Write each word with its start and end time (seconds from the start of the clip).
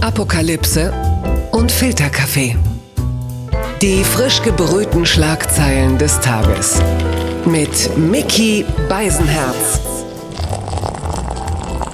Apokalypse 0.00 0.92
und 1.50 1.72
Filterkaffee. 1.72 2.56
Die 3.82 4.04
frisch 4.04 4.40
gebrühten 4.42 5.04
Schlagzeilen 5.04 5.98
des 5.98 6.20
Tages. 6.20 6.80
Mit 7.44 7.96
Mickey 7.98 8.64
Beisenherz. 8.88 9.80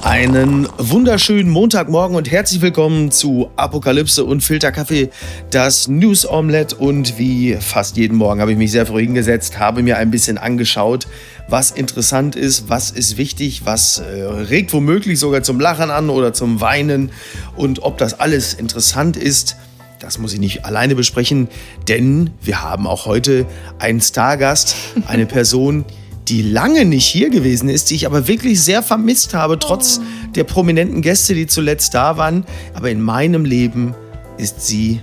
Einen 0.02 0.68
wunderschönen 0.76 1.50
Montagmorgen 1.50 2.14
und 2.14 2.30
herzlich 2.30 2.60
willkommen 2.60 3.10
zu 3.10 3.48
Apokalypse 3.56 4.22
und 4.22 4.42
Filterkaffee, 4.42 5.08
das 5.50 5.88
News 5.88 6.28
Omelette. 6.28 6.76
Und 6.76 7.18
wie 7.18 7.56
fast 7.58 7.96
jeden 7.96 8.18
Morgen 8.18 8.42
habe 8.42 8.52
ich 8.52 8.58
mich 8.58 8.70
sehr 8.70 8.84
früh 8.84 9.00
hingesetzt, 9.00 9.58
habe 9.58 9.82
mir 9.82 9.96
ein 9.96 10.10
bisschen 10.10 10.36
angeschaut, 10.36 11.06
was 11.48 11.70
interessant 11.70 12.36
ist, 12.36 12.68
was 12.68 12.90
ist 12.90 13.16
wichtig, 13.16 13.62
was 13.64 13.98
äh, 13.98 14.22
regt 14.22 14.72
womöglich 14.72 15.18
sogar 15.18 15.42
zum 15.42 15.60
Lachen 15.60 15.90
an 15.90 16.10
oder 16.10 16.32
zum 16.32 16.60
Weinen. 16.60 17.10
Und 17.56 17.82
ob 17.82 17.98
das 17.98 18.18
alles 18.18 18.54
interessant 18.54 19.16
ist, 19.16 19.56
das 20.00 20.18
muss 20.18 20.32
ich 20.32 20.40
nicht 20.40 20.64
alleine 20.64 20.94
besprechen, 20.94 21.48
denn 21.88 22.30
wir 22.42 22.62
haben 22.62 22.86
auch 22.86 23.06
heute 23.06 23.46
einen 23.78 24.00
Stargast, 24.00 24.74
eine 25.06 25.26
Person, 25.26 25.84
die 26.28 26.42
lange 26.42 26.84
nicht 26.84 27.06
hier 27.06 27.30
gewesen 27.30 27.68
ist, 27.68 27.90
die 27.90 27.94
ich 27.94 28.06
aber 28.06 28.26
wirklich 28.26 28.60
sehr 28.62 28.82
vermisst 28.82 29.34
habe, 29.34 29.58
trotz 29.58 30.00
oh. 30.00 30.32
der 30.34 30.44
prominenten 30.44 31.02
Gäste, 31.02 31.34
die 31.34 31.46
zuletzt 31.46 31.94
da 31.94 32.16
waren. 32.16 32.44
Aber 32.72 32.90
in 32.90 33.00
meinem 33.00 33.44
Leben 33.44 33.94
ist 34.38 34.66
sie 34.66 35.00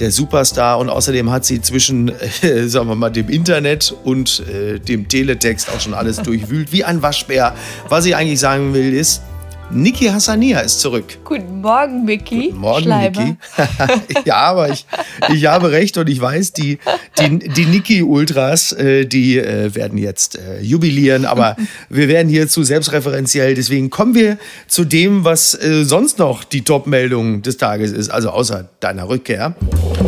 der 0.00 0.10
Superstar 0.10 0.78
und 0.78 0.88
außerdem 0.88 1.30
hat 1.30 1.44
sie 1.44 1.60
zwischen, 1.60 2.08
äh, 2.42 2.68
sagen 2.68 2.88
wir 2.88 2.94
mal, 2.94 3.10
dem 3.10 3.28
Internet 3.28 3.94
und 4.04 4.42
äh, 4.48 4.78
dem 4.78 5.08
Teletext 5.08 5.68
auch 5.70 5.80
schon 5.80 5.94
alles 5.94 6.16
durchwühlt, 6.22 6.72
wie 6.72 6.84
ein 6.84 7.02
Waschbär. 7.02 7.54
Was 7.88 8.06
ich 8.06 8.16
eigentlich 8.16 8.40
sagen 8.40 8.74
will, 8.74 8.94
ist, 8.94 9.22
Niki 9.70 10.06
Hassania 10.06 10.60
ist 10.60 10.80
zurück. 10.80 11.18
Guten 11.24 11.60
Morgen, 11.60 12.04
Micky. 12.04 12.48
Guten 12.48 12.58
Morgen, 12.58 12.88
Niki. 12.88 13.36
ja, 14.24 14.36
aber 14.36 14.70
ich, 14.70 14.86
ich 15.28 15.46
habe 15.46 15.70
recht 15.70 15.98
und 15.98 16.08
ich 16.08 16.20
weiß, 16.20 16.54
die, 16.54 16.78
die, 17.18 17.38
die 17.38 17.66
Niki-Ultras, 17.66 18.72
äh, 18.72 19.04
die 19.04 19.38
äh, 19.38 19.74
werden 19.74 19.98
jetzt 19.98 20.38
äh, 20.38 20.62
jubilieren, 20.62 21.26
aber 21.26 21.56
wir 21.90 22.08
werden 22.08 22.28
hier 22.28 22.48
zu 22.48 22.62
selbstreferenziell. 22.62 23.54
Deswegen 23.54 23.90
kommen 23.90 24.14
wir 24.14 24.38
zu 24.68 24.84
dem, 24.84 25.24
was 25.24 25.52
äh, 25.54 25.84
sonst 25.84 26.18
noch 26.18 26.44
die 26.44 26.62
Top-Meldung 26.62 27.42
des 27.42 27.58
Tages 27.58 27.92
ist, 27.92 28.08
also 28.08 28.30
außer 28.30 28.68
deiner 28.80 29.08
Rückkehr. 29.08 29.54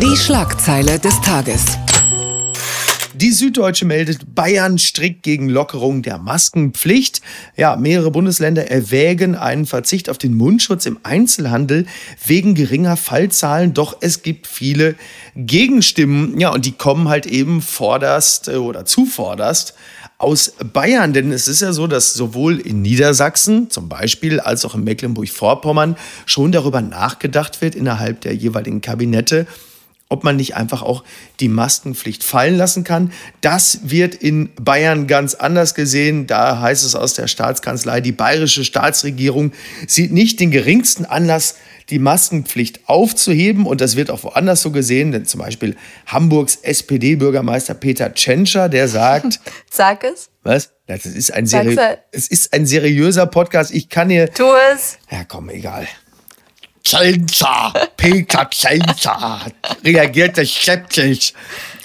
Die 0.01 0.17
Schlagzeile 0.17 0.97
des 0.97 1.21
Tages. 1.21 1.77
Die 3.21 3.31
Süddeutsche 3.31 3.85
meldet, 3.85 4.33
Bayern 4.33 4.79
strikt 4.79 5.21
gegen 5.21 5.47
Lockerung 5.47 6.01
der 6.01 6.17
Maskenpflicht. 6.17 7.21
Ja, 7.55 7.75
mehrere 7.75 8.09
Bundesländer 8.09 8.71
erwägen 8.71 9.35
einen 9.35 9.67
Verzicht 9.67 10.09
auf 10.09 10.17
den 10.17 10.35
Mundschutz 10.35 10.87
im 10.87 10.97
Einzelhandel 11.03 11.85
wegen 12.25 12.55
geringer 12.55 12.97
Fallzahlen. 12.97 13.75
Doch 13.75 13.95
es 14.01 14.23
gibt 14.23 14.47
viele 14.47 14.95
Gegenstimmen. 15.35 16.39
Ja, 16.39 16.49
und 16.51 16.65
die 16.65 16.71
kommen 16.71 17.09
halt 17.09 17.27
eben 17.27 17.61
vorderst 17.61 18.47
äh, 18.47 18.55
oder 18.55 18.85
zuvorderst 18.85 19.75
aus 20.17 20.55
Bayern. 20.73 21.13
Denn 21.13 21.31
es 21.31 21.47
ist 21.47 21.61
ja 21.61 21.73
so, 21.73 21.85
dass 21.85 22.15
sowohl 22.15 22.59
in 22.59 22.81
Niedersachsen 22.81 23.69
zum 23.69 23.87
Beispiel 23.87 24.39
als 24.39 24.65
auch 24.65 24.73
in 24.73 24.83
Mecklenburg-Vorpommern 24.83 25.95
schon 26.25 26.51
darüber 26.51 26.81
nachgedacht 26.81 27.61
wird 27.61 27.75
innerhalb 27.75 28.21
der 28.21 28.33
jeweiligen 28.33 28.81
Kabinette, 28.81 29.45
ob 30.11 30.23
man 30.23 30.35
nicht 30.35 30.55
einfach 30.55 30.81
auch 30.81 31.03
die 31.39 31.47
Maskenpflicht 31.47 32.23
fallen 32.23 32.57
lassen 32.57 32.83
kann. 32.83 33.13
Das 33.39 33.79
wird 33.83 34.13
in 34.13 34.49
Bayern 34.61 35.07
ganz 35.07 35.35
anders 35.35 35.73
gesehen. 35.73 36.27
Da 36.27 36.59
heißt 36.59 36.85
es 36.85 36.95
aus 36.95 37.13
der 37.13 37.27
Staatskanzlei, 37.27 38.01
die 38.01 38.11
bayerische 38.11 38.65
Staatsregierung 38.65 39.53
sieht 39.87 40.11
nicht 40.11 40.39
den 40.39 40.51
geringsten 40.51 41.05
Anlass, 41.05 41.55
die 41.89 41.99
Maskenpflicht 41.99 42.81
aufzuheben. 42.87 43.65
Und 43.65 43.79
das 43.79 43.95
wird 43.95 44.11
auch 44.11 44.23
woanders 44.23 44.61
so 44.61 44.71
gesehen. 44.71 45.13
Denn 45.13 45.25
zum 45.25 45.39
Beispiel 45.39 45.77
Hamburgs 46.07 46.57
SPD-Bürgermeister 46.61 47.73
Peter 47.73 48.13
Tschentscher, 48.13 48.67
der 48.67 48.89
sagt. 48.89 49.39
Sag 49.71 50.03
es. 50.03 50.29
Was? 50.43 50.71
Das 50.87 51.05
ist 51.05 51.33
ein, 51.33 51.45
seri 51.45 51.77
es 52.11 52.27
ist 52.27 52.53
ein 52.53 52.65
seriöser 52.65 53.27
Podcast. 53.27 53.73
Ich 53.73 53.87
kann 53.87 54.09
hier. 54.09 54.29
Tu 54.31 54.43
es. 54.73 54.97
Ja, 55.09 55.23
komm, 55.23 55.49
egal. 55.49 55.87
Tschentscher, 56.83 57.73
Peter 57.95 58.49
Tschentscher 58.49 59.41
reagierte 59.83 60.45
skeptisch 60.45 61.33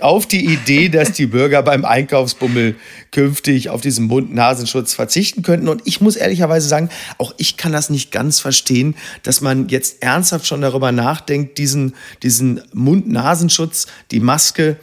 auf 0.01 0.27
die 0.27 0.45
Idee, 0.45 0.89
dass 0.89 1.13
die 1.13 1.27
Bürger 1.27 1.63
beim 1.63 1.85
Einkaufsbummel 1.85 2.77
künftig 3.11 3.71
auf 3.71 3.81
diesen 3.81 4.07
Mund-Nasenschutz 4.07 4.95
verzichten 4.95 5.43
könnten. 5.43 5.69
Und 5.69 5.83
ich 5.85 6.01
muss 6.01 6.17
ehrlicherweise 6.17 6.69
sagen, 6.69 6.91
auch 7.19 7.35
ich 7.37 7.57
kann 7.57 7.73
das 7.73 7.91
nicht 7.91 8.11
ganz 8.11 8.41
verstehen, 8.41 8.95
dass 9.23 9.41
man 9.41 9.69
jetzt 9.69 10.03
ernsthaft 10.03 10.47
schon 10.47 10.61
darüber 10.61 10.93
nachdenkt, 10.93 11.59
diesen, 11.59 11.95
diesen 12.23 12.63
Mund-Nasenschutz, 12.73 13.87
die 14.11 14.21
Maske, 14.21 14.77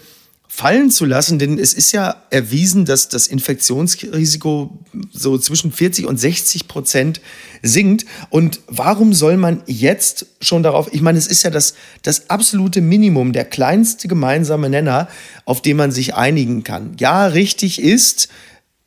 fallen 0.56 0.92
zu 0.92 1.06
lassen, 1.06 1.40
denn 1.40 1.58
es 1.58 1.74
ist 1.74 1.94
ja 1.94 2.16
erwiesen, 2.30 2.86
dass 2.86 3.10
das 3.10 3.26
Infektionsrisiko 3.26 4.78
so 5.12 5.40
zwischen 5.40 5.72
40 5.72 6.06
und 6.06 6.20
60 6.20 6.68
Prozent 6.68 7.22
sinkt. 7.64 8.06
Und 8.30 8.60
warum 8.68 9.16
soll 9.16 9.38
man 9.38 9.64
jetzt 9.66 10.28
schon 10.42 10.62
darauf, 10.62 10.94
ich 10.94 11.02
meine, 11.02 11.18
es 11.18 11.26
ist 11.26 11.42
ja 11.42 11.50
das, 11.50 11.74
das 12.04 12.30
absolute 12.30 12.82
Minimum, 12.82 13.34
der 13.34 13.46
kleinste 13.46 14.08
gemeinsame 14.08 14.70
Nenner, 14.70 15.10
auf 15.46 15.64
den 15.64 15.76
man 15.76 15.92
sich 15.92 16.14
einigen 16.14 16.64
kann. 16.64 16.98
Ja, 17.00 17.26
richtig 17.26 17.82
ist, 17.82 18.30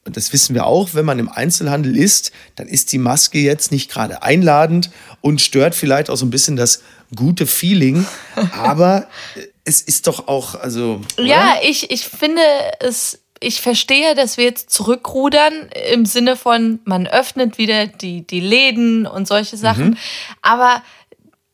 und 0.04 0.16
das 0.16 0.32
wissen 0.32 0.54
wir 0.54 0.66
auch, 0.66 0.94
wenn 0.94 1.04
man 1.04 1.18
im 1.18 1.28
Einzelhandel 1.28 1.96
ist, 1.96 2.30
dann 2.54 2.68
ist 2.68 2.92
die 2.92 2.98
Maske 2.98 3.40
jetzt 3.40 3.72
nicht 3.72 3.90
gerade 3.90 4.22
einladend 4.22 4.92
und 5.20 5.40
stört 5.40 5.74
vielleicht 5.74 6.10
auch 6.10 6.16
so 6.16 6.26
ein 6.26 6.30
bisschen 6.30 6.54
das 6.54 6.82
gute 7.16 7.44
Feeling. 7.44 8.06
Aber 8.52 9.08
es 9.66 9.82
ist 9.82 10.06
doch 10.06 10.28
auch, 10.28 10.54
also. 10.54 11.00
Oder? 11.18 11.26
Ja, 11.26 11.54
ich, 11.62 11.90
ich 11.90 12.06
finde 12.06 12.40
es, 12.80 13.22
ich 13.40 13.60
verstehe, 13.60 14.14
dass 14.14 14.36
wir 14.36 14.44
jetzt 14.44 14.70
zurückrudern 14.70 15.68
im 15.92 16.06
Sinne 16.06 16.36
von, 16.36 16.78
man 16.84 17.06
öffnet 17.06 17.58
wieder 17.58 17.86
die, 17.86 18.26
die 18.26 18.40
Läden 18.40 19.06
und 19.06 19.28
solche 19.28 19.56
Sachen. 19.56 19.90
Mhm. 19.90 19.96
Aber 20.40 20.82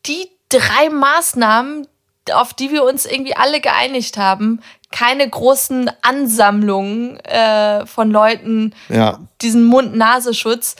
die 0.05 0.29
drei 0.49 0.89
Maßnahmen, 0.89 1.87
auf 2.31 2.53
die 2.53 2.71
wir 2.71 2.83
uns 2.83 3.05
irgendwie 3.05 3.35
alle 3.35 3.59
geeinigt 3.59 4.17
haben, 4.17 4.61
keine 4.91 5.27
großen 5.27 5.89
Ansammlungen 6.03 7.19
äh, 7.21 7.85
von 7.87 8.11
Leuten, 8.11 8.75
ja. 8.89 9.19
diesen 9.41 9.65
Mund-Nasenschutz, 9.65 10.75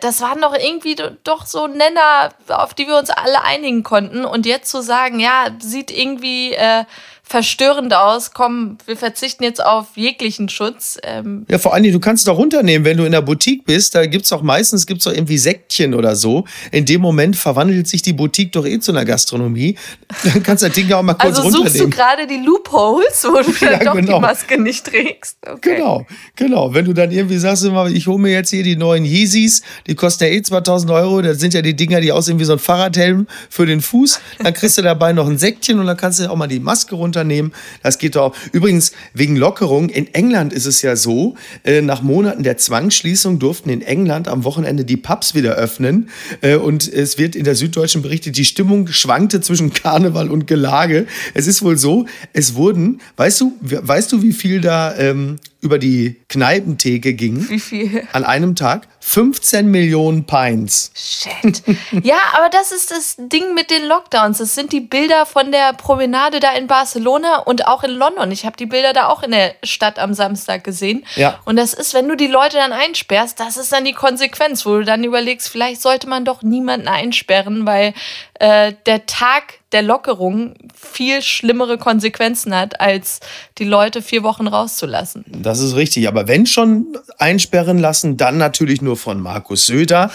das 0.00 0.20
waren 0.20 0.40
doch 0.40 0.54
irgendwie 0.54 0.96
doch 1.22 1.46
so 1.46 1.68
Nenner, 1.68 2.30
auf 2.48 2.74
die 2.74 2.88
wir 2.88 2.96
uns 2.98 3.10
alle 3.10 3.42
einigen 3.42 3.84
konnten. 3.84 4.24
Und 4.24 4.44
jetzt 4.44 4.70
zu 4.70 4.82
sagen, 4.82 5.20
ja, 5.20 5.46
sieht 5.60 5.90
irgendwie 5.90 6.52
äh, 6.52 6.84
verstörend 7.28 7.92
aus. 7.92 8.32
Komm, 8.32 8.78
wir 8.86 8.96
verzichten 8.96 9.44
jetzt 9.44 9.62
auf 9.62 9.88
jeglichen 9.96 10.48
Schutz. 10.48 10.98
Ähm 11.02 11.44
ja, 11.50 11.58
vor 11.58 11.74
allen 11.74 11.82
Dingen, 11.82 11.92
du 11.92 12.00
kannst 12.00 12.22
es 12.22 12.24
doch 12.24 12.38
runternehmen, 12.38 12.86
wenn 12.86 12.96
du 12.96 13.04
in 13.04 13.12
der 13.12 13.20
Boutique 13.20 13.66
bist. 13.66 13.94
Da 13.94 14.06
gibt 14.06 14.24
es 14.24 14.30
doch 14.30 14.42
meistens 14.42 14.86
gibt's 14.86 15.04
doch 15.04 15.12
irgendwie 15.12 15.36
Säckchen 15.36 15.92
oder 15.92 16.16
so. 16.16 16.44
In 16.72 16.86
dem 16.86 17.02
Moment 17.02 17.36
verwandelt 17.36 17.86
sich 17.86 18.00
die 18.00 18.14
Boutique 18.14 18.52
doch 18.52 18.66
eh 18.66 18.78
zu 18.78 18.92
einer 18.92 19.04
Gastronomie. 19.04 19.76
Dann 20.24 20.42
kannst 20.42 20.62
du 20.62 20.68
das 20.68 20.74
Ding 20.74 20.88
ja 20.88 20.96
auch 20.96 21.02
mal 21.02 21.14
kurz 21.14 21.36
also 21.36 21.42
runternehmen. 21.42 21.66
Also 21.66 21.78
suchst 21.78 21.92
du 21.92 21.96
gerade 21.96 22.26
die 22.26 22.42
Loopholes, 22.44 23.24
wo 23.24 23.42
du 23.42 23.64
ja, 23.64 23.84
doch 23.84 23.94
genau. 23.94 24.16
die 24.16 24.20
Maske 24.22 24.60
nicht 24.60 24.86
trägst. 24.86 25.36
Okay. 25.46 25.76
Genau, 25.76 26.06
genau. 26.34 26.72
Wenn 26.72 26.86
du 26.86 26.94
dann 26.94 27.10
irgendwie 27.10 27.36
sagst, 27.36 27.68
ich 27.92 28.06
hole 28.06 28.18
mir 28.18 28.32
jetzt 28.32 28.50
hier 28.50 28.62
die 28.62 28.76
neuen 28.76 29.04
Yeezys, 29.04 29.62
die 29.86 29.94
kosten 29.94 30.24
ja 30.24 30.30
eh 30.30 30.40
2000 30.40 30.90
Euro. 30.92 31.20
Das 31.20 31.38
sind 31.38 31.52
ja 31.52 31.60
die 31.60 31.76
Dinger, 31.76 32.00
die 32.00 32.10
aussehen 32.10 32.38
wie 32.38 32.44
so 32.44 32.54
ein 32.54 32.58
Fahrradhelm 32.58 33.26
für 33.50 33.66
den 33.66 33.82
Fuß. 33.82 34.18
Dann 34.42 34.54
kriegst 34.54 34.78
du 34.78 34.82
dabei 34.82 35.12
noch 35.12 35.28
ein 35.28 35.36
Säckchen 35.36 35.78
und 35.78 35.86
dann 35.86 35.96
kannst 35.96 36.20
du 36.20 36.30
auch 36.30 36.36
mal 36.36 36.46
die 36.46 36.60
Maske 36.60 36.94
runter 36.94 37.17
runternehmen. 37.18 37.52
Das 37.82 37.98
geht 37.98 38.16
doch. 38.16 38.34
Übrigens, 38.52 38.92
wegen 39.14 39.36
Lockerung, 39.36 39.88
in 39.88 40.12
England 40.14 40.52
ist 40.52 40.66
es 40.66 40.82
ja 40.82 40.96
so, 40.96 41.34
äh, 41.64 41.82
nach 41.82 42.02
Monaten 42.02 42.42
der 42.42 42.56
Zwangsschließung 42.56 43.38
durften 43.38 43.70
in 43.70 43.82
England 43.82 44.28
am 44.28 44.44
Wochenende 44.44 44.84
die 44.84 44.96
Pubs 44.96 45.34
wieder 45.34 45.54
öffnen. 45.54 46.08
Äh, 46.40 46.56
und 46.56 46.90
es 46.92 47.18
wird 47.18 47.34
in 47.34 47.44
der 47.44 47.54
Süddeutschen 47.54 48.02
berichtet, 48.02 48.36
die 48.36 48.44
Stimmung 48.44 48.88
schwankte 48.88 49.40
zwischen 49.40 49.72
Karneval 49.72 50.30
und 50.30 50.46
Gelage. 50.46 51.06
Es 51.34 51.46
ist 51.46 51.62
wohl 51.62 51.76
so, 51.76 52.06
es 52.32 52.54
wurden, 52.54 53.00
weißt 53.16 53.40
du, 53.40 53.52
weißt 53.60 54.12
du, 54.12 54.22
wie 54.22 54.32
viel 54.32 54.60
da 54.60 54.96
ähm, 54.96 55.38
über 55.60 55.78
die 55.78 56.16
Kneipentheke 56.28 57.14
ging. 57.14 57.48
Wie 57.48 57.58
viel? 57.58 58.02
An 58.12 58.24
einem 58.24 58.54
Tag 58.54 58.86
15 59.08 59.70
Millionen 59.70 60.26
Pints. 60.26 60.92
Shit. 60.94 61.62
ja, 62.04 62.18
aber 62.34 62.50
das 62.50 62.72
ist 62.72 62.90
das 62.90 63.16
Ding 63.16 63.54
mit 63.54 63.70
den 63.70 63.86
Lockdowns. 63.86 64.36
Das 64.36 64.54
sind 64.54 64.70
die 64.70 64.80
Bilder 64.80 65.24
von 65.24 65.50
der 65.50 65.72
Promenade 65.72 66.40
da 66.40 66.52
in 66.52 66.66
Barcelona 66.66 67.38
und 67.38 67.66
auch 67.66 67.84
in 67.84 67.92
London. 67.92 68.30
Ich 68.32 68.44
habe 68.44 68.58
die 68.58 68.66
Bilder 68.66 68.92
da 68.92 69.08
auch 69.08 69.22
in 69.22 69.30
der 69.30 69.54
Stadt 69.64 69.98
am 69.98 70.12
Samstag 70.12 70.62
gesehen. 70.62 71.06
Ja. 71.16 71.40
Und 71.46 71.56
das 71.56 71.72
ist, 71.72 71.94
wenn 71.94 72.06
du 72.06 72.16
die 72.16 72.26
Leute 72.26 72.58
dann 72.58 72.72
einsperrst, 72.72 73.40
das 73.40 73.56
ist 73.56 73.72
dann 73.72 73.86
die 73.86 73.94
Konsequenz, 73.94 74.66
wo 74.66 74.76
du 74.76 74.84
dann 74.84 75.02
überlegst, 75.02 75.48
vielleicht 75.48 75.80
sollte 75.80 76.06
man 76.06 76.26
doch 76.26 76.42
niemanden 76.42 76.86
einsperren, 76.86 77.64
weil 77.64 77.94
äh, 78.34 78.74
der 78.84 79.06
Tag 79.06 79.57
der 79.72 79.82
Lockerung 79.82 80.54
viel 80.74 81.20
schlimmere 81.20 81.76
Konsequenzen 81.76 82.54
hat, 82.54 82.80
als 82.80 83.20
die 83.58 83.64
Leute 83.64 84.00
vier 84.00 84.22
Wochen 84.22 84.46
rauszulassen. 84.46 85.24
Das 85.28 85.60
ist 85.60 85.76
richtig. 85.76 86.08
Aber 86.08 86.26
wenn 86.26 86.46
schon 86.46 86.86
einsperren 87.18 87.78
lassen, 87.78 88.16
dann 88.16 88.38
natürlich 88.38 88.80
nur 88.80 88.96
von 88.96 89.20
Markus 89.20 89.66
Söder. 89.66 90.10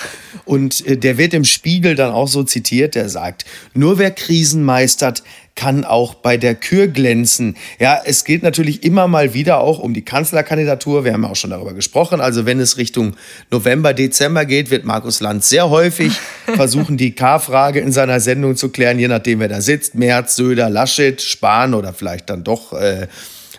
Und 0.45 0.85
äh, 0.87 0.97
der 0.97 1.17
wird 1.17 1.33
im 1.33 1.43
Spiegel 1.43 1.95
dann 1.95 2.11
auch 2.11 2.27
so 2.27 2.43
zitiert, 2.43 2.95
der 2.95 3.09
sagt, 3.09 3.45
nur 3.73 3.99
wer 3.99 4.11
Krisen 4.11 4.63
meistert, 4.63 5.23
kann 5.55 5.85
auch 5.85 6.15
bei 6.15 6.37
der 6.37 6.55
Kür 6.55 6.87
glänzen. 6.87 7.55
Ja, 7.79 8.01
es 8.03 8.23
geht 8.23 8.43
natürlich 8.43 8.83
immer 8.83 9.07
mal 9.07 9.33
wieder 9.33 9.59
auch 9.59 9.79
um 9.79 9.93
die 9.93 10.01
Kanzlerkandidatur. 10.01 11.05
Wir 11.05 11.13
haben 11.13 11.25
auch 11.25 11.35
schon 11.35 11.51
darüber 11.51 11.73
gesprochen. 11.73 12.21
Also 12.21 12.45
wenn 12.45 12.59
es 12.59 12.77
Richtung 12.77 13.15
November, 13.51 13.93
Dezember 13.93 14.45
geht, 14.45 14.71
wird 14.71 14.83
Markus 14.83 15.19
Lanz 15.19 15.49
sehr 15.49 15.69
häufig 15.69 16.13
versuchen, 16.55 16.97
die 16.97 17.11
K-Frage 17.11 17.79
in 17.79 17.91
seiner 17.91 18.19
Sendung 18.19 18.55
zu 18.55 18.69
klären, 18.69 18.97
je 18.97 19.07
nachdem, 19.07 19.39
wer 19.39 19.47
da 19.47 19.61
sitzt. 19.61 19.95
Merz, 19.95 20.35
Söder, 20.35 20.69
Laschet, 20.69 21.21
Spahn 21.21 21.73
oder 21.73 21.93
vielleicht 21.93 22.29
dann 22.29 22.43
doch 22.43 22.73
äh, 22.73 23.07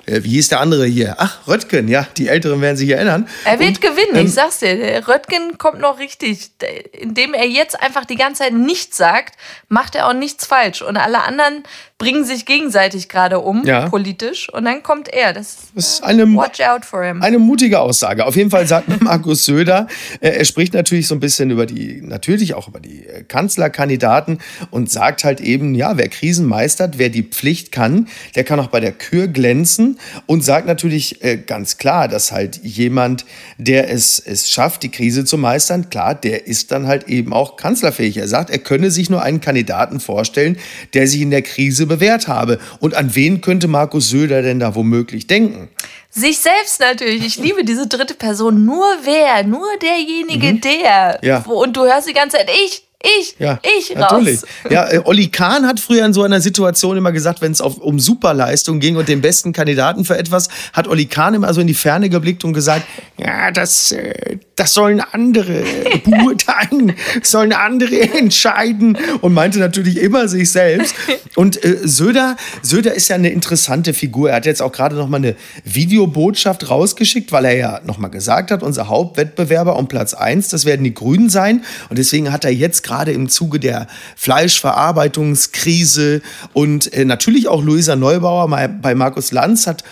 wie 0.06 0.30
hieß 0.30 0.48
der 0.48 0.60
andere 0.60 0.86
hier? 0.86 1.16
Ach, 1.18 1.46
Röttgen, 1.46 1.88
ja, 1.88 2.06
die 2.16 2.28
Älteren 2.28 2.60
werden 2.60 2.76
sich 2.76 2.90
erinnern. 2.90 3.28
Er 3.44 3.58
wird 3.58 3.76
und, 3.76 3.80
gewinnen, 3.80 4.16
ähm, 4.16 4.26
ich 4.26 4.32
sag's 4.32 4.58
dir. 4.58 5.06
Röttgen 5.08 5.58
kommt 5.58 5.80
noch 5.80 5.98
richtig. 5.98 6.50
Indem 6.92 7.34
er 7.34 7.46
jetzt 7.46 7.80
einfach 7.80 8.04
die 8.04 8.16
ganze 8.16 8.42
Zeit 8.42 8.52
nichts 8.52 8.96
sagt, 8.96 9.36
macht 9.68 9.94
er 9.94 10.08
auch 10.08 10.12
nichts 10.12 10.46
falsch. 10.46 10.82
Und 10.82 10.96
alle 10.96 11.22
anderen 11.22 11.64
bringen 11.96 12.24
sich 12.24 12.44
gegenseitig 12.44 13.08
gerade 13.08 13.38
um, 13.38 13.64
ja. 13.64 13.88
politisch. 13.88 14.52
Und 14.52 14.64
dann 14.64 14.82
kommt 14.82 15.08
er. 15.08 15.32
Das, 15.32 15.56
das 15.74 15.84
ist 15.84 16.04
eine, 16.04 16.26
watch 16.34 16.60
out 16.60 16.84
for 16.84 17.04
him. 17.04 17.22
Eine 17.22 17.38
mutige 17.38 17.78
Aussage. 17.78 18.26
Auf 18.26 18.34
jeden 18.34 18.50
Fall 18.50 18.66
sagt 18.66 19.00
Markus 19.00 19.44
Söder, 19.44 19.86
äh, 20.20 20.30
er 20.30 20.44
spricht 20.44 20.74
natürlich 20.74 21.06
so 21.06 21.14
ein 21.14 21.20
bisschen 21.20 21.50
über 21.50 21.66
die, 21.66 22.00
natürlich 22.02 22.54
auch 22.54 22.66
über 22.66 22.80
die 22.80 23.06
äh, 23.06 23.22
Kanzlerkandidaten 23.22 24.40
und 24.70 24.90
sagt 24.90 25.22
halt 25.22 25.40
eben, 25.40 25.76
ja, 25.76 25.96
wer 25.96 26.08
Krisen 26.08 26.46
meistert, 26.46 26.98
wer 26.98 27.10
die 27.10 27.22
Pflicht 27.22 27.70
kann, 27.70 28.08
der 28.34 28.42
kann 28.42 28.58
auch 28.58 28.68
bei 28.68 28.80
der 28.80 28.92
Kür 28.92 29.28
glänzen 29.28 30.00
und 30.26 30.44
sagt 30.44 30.66
natürlich 30.66 31.22
äh, 31.22 31.36
ganz 31.36 31.78
klar, 31.78 32.08
dass 32.08 32.32
halt 32.32 32.56
jemand, 32.64 33.24
der 33.56 33.88
es, 33.90 34.18
es 34.18 34.50
schafft, 34.50 34.82
die 34.82 34.90
Krise 34.90 35.24
zu 35.24 35.38
meistern, 35.38 35.90
klar, 35.90 36.16
der 36.16 36.48
ist 36.48 36.72
dann 36.72 36.88
halt 36.88 37.08
eben 37.08 37.32
auch 37.32 37.56
kanzlerfähig. 37.56 38.16
Er 38.16 38.26
sagt, 38.26 38.50
er 38.50 38.58
könne 38.58 38.90
sich 38.90 39.10
nur 39.10 39.22
einen 39.22 39.40
Kandidaten 39.40 40.00
vorstellen, 40.00 40.56
der 40.92 41.06
sich 41.06 41.20
in 41.20 41.30
der 41.30 41.42
Krise 41.42 41.83
Krise 41.84 41.86
bewährt 41.86 42.28
habe. 42.28 42.58
Und 42.80 42.94
an 42.94 43.14
wen 43.14 43.40
könnte 43.40 43.68
Markus 43.68 44.08
Söder 44.08 44.42
denn 44.42 44.60
da 44.60 44.74
womöglich 44.74 45.26
denken? 45.26 45.68
Sich 46.10 46.38
selbst 46.38 46.80
natürlich. 46.80 47.24
Ich 47.24 47.36
liebe 47.36 47.64
diese 47.64 47.86
dritte 47.86 48.14
Person. 48.14 48.64
Nur 48.64 48.86
wer? 49.04 49.44
Nur 49.44 49.66
derjenige, 49.80 50.54
mhm. 50.54 50.60
der. 50.60 51.18
Ja. 51.22 51.38
Und 51.46 51.76
du 51.76 51.82
hörst 51.82 52.08
die 52.08 52.14
ganze 52.14 52.36
Zeit, 52.36 52.50
ich, 52.66 52.84
ich, 53.04 53.36
ja, 53.38 53.60
ich 53.62 53.94
natürlich. 53.94 54.42
raus. 54.42 54.48
Ja, 54.70 54.90
äh, 54.90 55.02
Olli 55.04 55.28
Kahn 55.28 55.66
hat 55.66 55.78
früher 55.78 56.06
in 56.06 56.14
so 56.14 56.22
einer 56.22 56.40
Situation 56.40 56.96
immer 56.96 57.12
gesagt, 57.12 57.42
wenn 57.42 57.52
es 57.52 57.60
um 57.60 58.00
Superleistung 58.00 58.80
ging 58.80 58.96
und 58.96 59.08
den 59.08 59.20
besten 59.20 59.52
Kandidaten 59.52 60.06
für 60.06 60.16
etwas, 60.16 60.48
hat 60.72 60.88
Olli 60.88 61.04
Kahn 61.04 61.34
immer 61.34 61.52
so 61.52 61.60
in 61.60 61.66
die 61.66 61.74
Ferne 61.74 62.08
geblickt 62.08 62.44
und 62.44 62.54
gesagt, 62.54 62.86
ja, 63.18 63.50
das, 63.50 63.92
äh, 63.92 64.38
das 64.56 64.72
sollen 64.72 65.00
andere 65.00 65.64
beurteilen, 66.04 66.94
sollen 67.22 67.52
andere 67.52 68.00
entscheiden 68.00 68.96
und 69.20 69.34
meinte 69.34 69.58
natürlich 69.58 69.98
immer 69.98 70.26
sich 70.26 70.50
selbst. 70.50 70.94
Und 71.34 71.62
äh, 71.62 71.76
Söder, 71.82 72.36
Söder 72.62 72.94
ist 72.94 73.08
ja 73.08 73.16
eine 73.16 73.28
interessante 73.28 73.92
Figur. 73.92 74.30
Er 74.30 74.36
hat 74.36 74.46
jetzt 74.46 74.62
auch 74.62 74.72
gerade 74.72 74.96
noch 74.96 75.08
mal 75.08 75.18
eine 75.18 75.36
Videobotschaft 75.64 76.70
rausgeschickt, 76.70 77.32
weil 77.32 77.44
er 77.44 77.56
ja 77.56 77.80
noch 77.84 77.98
mal 77.98 78.08
gesagt 78.08 78.50
hat, 78.50 78.62
unser 78.62 78.88
Hauptwettbewerber 78.88 79.76
um 79.76 79.88
Platz 79.88 80.14
1, 80.14 80.48
das 80.48 80.64
werden 80.64 80.84
die 80.84 80.94
Grünen 80.94 81.28
sein 81.28 81.64
und 81.90 81.98
deswegen 81.98 82.32
hat 82.32 82.46
er 82.46 82.52
jetzt 82.52 82.82
gerade 82.82 82.93
gerade 82.94 83.12
im 83.12 83.28
Zuge 83.28 83.58
der 83.58 83.88
Fleischverarbeitungskrise. 84.16 86.22
Und 86.52 86.92
äh, 86.92 87.04
natürlich 87.04 87.48
auch 87.48 87.62
Luisa 87.62 87.96
Neubauer 87.96 88.48
bei 88.48 88.94
Markus 88.94 89.32
Lanz 89.32 89.66
hat 89.66 89.82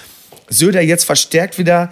Söder 0.48 0.80
jetzt 0.80 1.04
verstärkt 1.04 1.58
wieder 1.58 1.90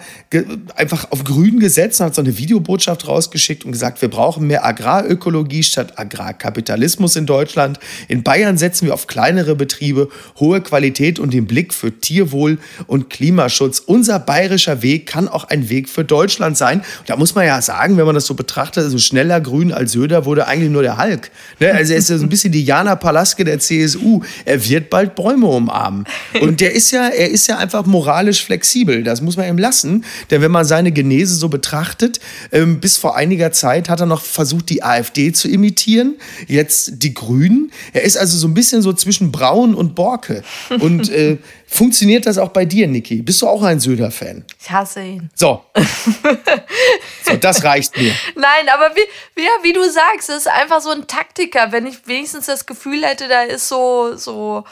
einfach 0.75 1.11
auf 1.11 1.23
grün 1.23 1.59
gesetzt 1.59 1.99
und 1.99 2.07
hat 2.07 2.15
so 2.15 2.21
eine 2.21 2.37
Videobotschaft 2.37 3.07
rausgeschickt 3.07 3.65
und 3.65 3.71
gesagt, 3.71 4.01
wir 4.01 4.09
brauchen 4.09 4.47
mehr 4.47 4.65
Agrarökologie 4.65 5.63
statt 5.63 5.97
Agrarkapitalismus 5.97 7.15
in 7.15 7.25
Deutschland. 7.25 7.79
In 8.07 8.23
Bayern 8.23 8.57
setzen 8.57 8.85
wir 8.85 8.93
auf 8.93 9.07
kleinere 9.07 9.55
Betriebe, 9.55 10.09
hohe 10.39 10.61
Qualität 10.61 11.19
und 11.19 11.33
den 11.33 11.47
Blick 11.47 11.73
für 11.73 11.99
Tierwohl 11.99 12.59
und 12.87 13.09
Klimaschutz. 13.09 13.79
Unser 13.79 14.19
bayerischer 14.19 14.81
Weg 14.81 15.07
kann 15.07 15.27
auch 15.27 15.45
ein 15.45 15.69
Weg 15.69 15.89
für 15.89 16.03
Deutschland 16.03 16.57
sein. 16.57 16.83
Da 17.07 17.15
muss 17.15 17.35
man 17.35 17.45
ja 17.45 17.61
sagen, 17.61 17.97
wenn 17.97 18.05
man 18.05 18.15
das 18.15 18.25
so 18.25 18.33
betrachtet, 18.33 18.89
so 18.89 18.97
schneller 18.97 19.41
grün 19.41 19.71
als 19.71 19.93
Söder 19.93 20.25
wurde 20.25 20.47
eigentlich 20.47 20.71
nur 20.71 20.83
der 20.83 20.97
Hulk. 20.97 21.31
Ne? 21.59 21.73
Also 21.73 21.93
er 21.93 21.99
ist 21.99 22.09
ja 22.09 22.17
so 22.17 22.23
ein 22.23 22.29
bisschen 22.29 22.51
die 22.51 22.63
Jana 22.63 22.95
Palaske 22.95 23.43
der 23.43 23.59
CSU. 23.59 24.21
Er 24.45 24.63
wird 24.67 24.89
bald 24.89 25.15
Bäume 25.15 25.47
umarmen. 25.47 26.05
Und 26.41 26.61
der 26.61 26.73
ist 26.73 26.91
ja, 26.91 27.07
er 27.07 27.29
ist 27.29 27.47
ja 27.47 27.57
einfach 27.57 27.85
moralisch 27.85 28.40
flexibel. 28.43 29.03
Das 29.03 29.21
muss 29.21 29.37
man 29.37 29.47
ihm 29.47 29.57
lassen. 29.57 30.05
Denn 30.29 30.41
wenn 30.41 30.51
man 30.51 30.65
seine 30.65 30.91
Genese 30.91 31.35
so 31.35 31.49
betrachtet, 31.49 32.19
ähm, 32.51 32.79
bis 32.79 32.97
vor 32.97 33.15
einiger 33.15 33.51
Zeit 33.51 33.89
hat 33.89 33.99
er 33.99 34.05
noch 34.05 34.21
versucht, 34.21 34.69
die 34.69 34.83
AfD 34.83 35.31
zu 35.31 35.47
imitieren. 35.47 36.15
Jetzt 36.47 37.03
die 37.03 37.13
Grünen. 37.13 37.71
Er 37.93 38.03
ist 38.03 38.17
also 38.17 38.37
so 38.37 38.47
ein 38.47 38.53
bisschen 38.53 38.81
so 38.81 38.93
zwischen 38.93 39.31
Braun 39.31 39.75
und 39.75 39.95
Borke. 39.95 40.43
Und 40.69 41.09
äh, 41.09 41.37
funktioniert 41.67 42.25
das 42.25 42.37
auch 42.37 42.49
bei 42.49 42.65
dir, 42.65 42.87
Niki? 42.87 43.21
Bist 43.21 43.41
du 43.41 43.47
auch 43.47 43.63
ein 43.63 43.79
Söder-Fan? 43.79 44.43
Ich 44.59 44.69
hasse 44.69 45.01
ihn. 45.01 45.29
So. 45.35 45.63
so, 47.23 47.35
das 47.37 47.63
reicht 47.63 47.95
mir. 47.97 48.13
Nein, 48.35 48.69
aber 48.73 48.95
wie, 48.95 49.41
wie, 49.41 49.47
wie 49.63 49.73
du 49.73 49.89
sagst, 49.89 50.29
ist 50.29 50.47
einfach 50.47 50.81
so 50.81 50.89
ein 50.89 51.07
Taktiker. 51.07 51.71
Wenn 51.71 51.85
ich 51.85 52.05
wenigstens 52.07 52.47
das 52.47 52.65
Gefühl 52.65 53.03
hätte, 53.03 53.27
da 53.27 53.43
ist 53.43 53.67
so, 53.67 54.15
so 54.17 54.65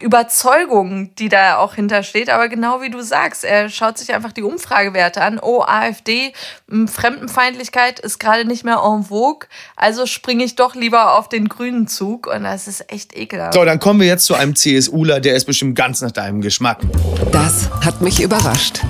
Überzeugung, 0.00 1.14
die 1.16 1.28
da 1.28 1.58
auch 1.58 1.74
hintersteht. 1.74 2.30
Aber 2.30 2.48
genau 2.48 2.80
wie 2.80 2.90
du 2.90 3.02
sagst, 3.02 3.44
er 3.44 3.68
schaut 3.68 3.98
sich 3.98 4.12
einfach 4.14 4.32
die 4.32 4.42
Umfragewerte 4.42 5.22
an. 5.22 5.38
Oh, 5.40 5.62
AfD, 5.62 6.32
Fremdenfeindlichkeit 6.68 8.00
ist 8.00 8.18
gerade 8.18 8.44
nicht 8.44 8.64
mehr 8.64 8.82
en 8.84 9.04
vogue. 9.04 9.48
Also 9.76 10.06
springe 10.06 10.44
ich 10.44 10.56
doch 10.56 10.74
lieber 10.74 11.18
auf 11.18 11.28
den 11.28 11.48
grünen 11.48 11.86
Zug. 11.86 12.26
Und 12.26 12.44
das 12.44 12.68
ist 12.68 12.92
echt 12.92 13.16
ekelhaft. 13.16 13.54
So, 13.54 13.64
dann 13.64 13.78
kommen 13.78 14.00
wir 14.00 14.06
jetzt 14.06 14.26
zu 14.26 14.34
einem 14.34 14.56
CSUler, 14.56 15.20
der 15.20 15.34
ist 15.34 15.44
bestimmt 15.44 15.76
ganz 15.76 16.00
nach 16.00 16.12
deinem 16.12 16.40
Geschmack. 16.40 16.80
Das 17.32 17.70
hat 17.84 18.00
mich 18.00 18.20
überrascht. 18.20 18.80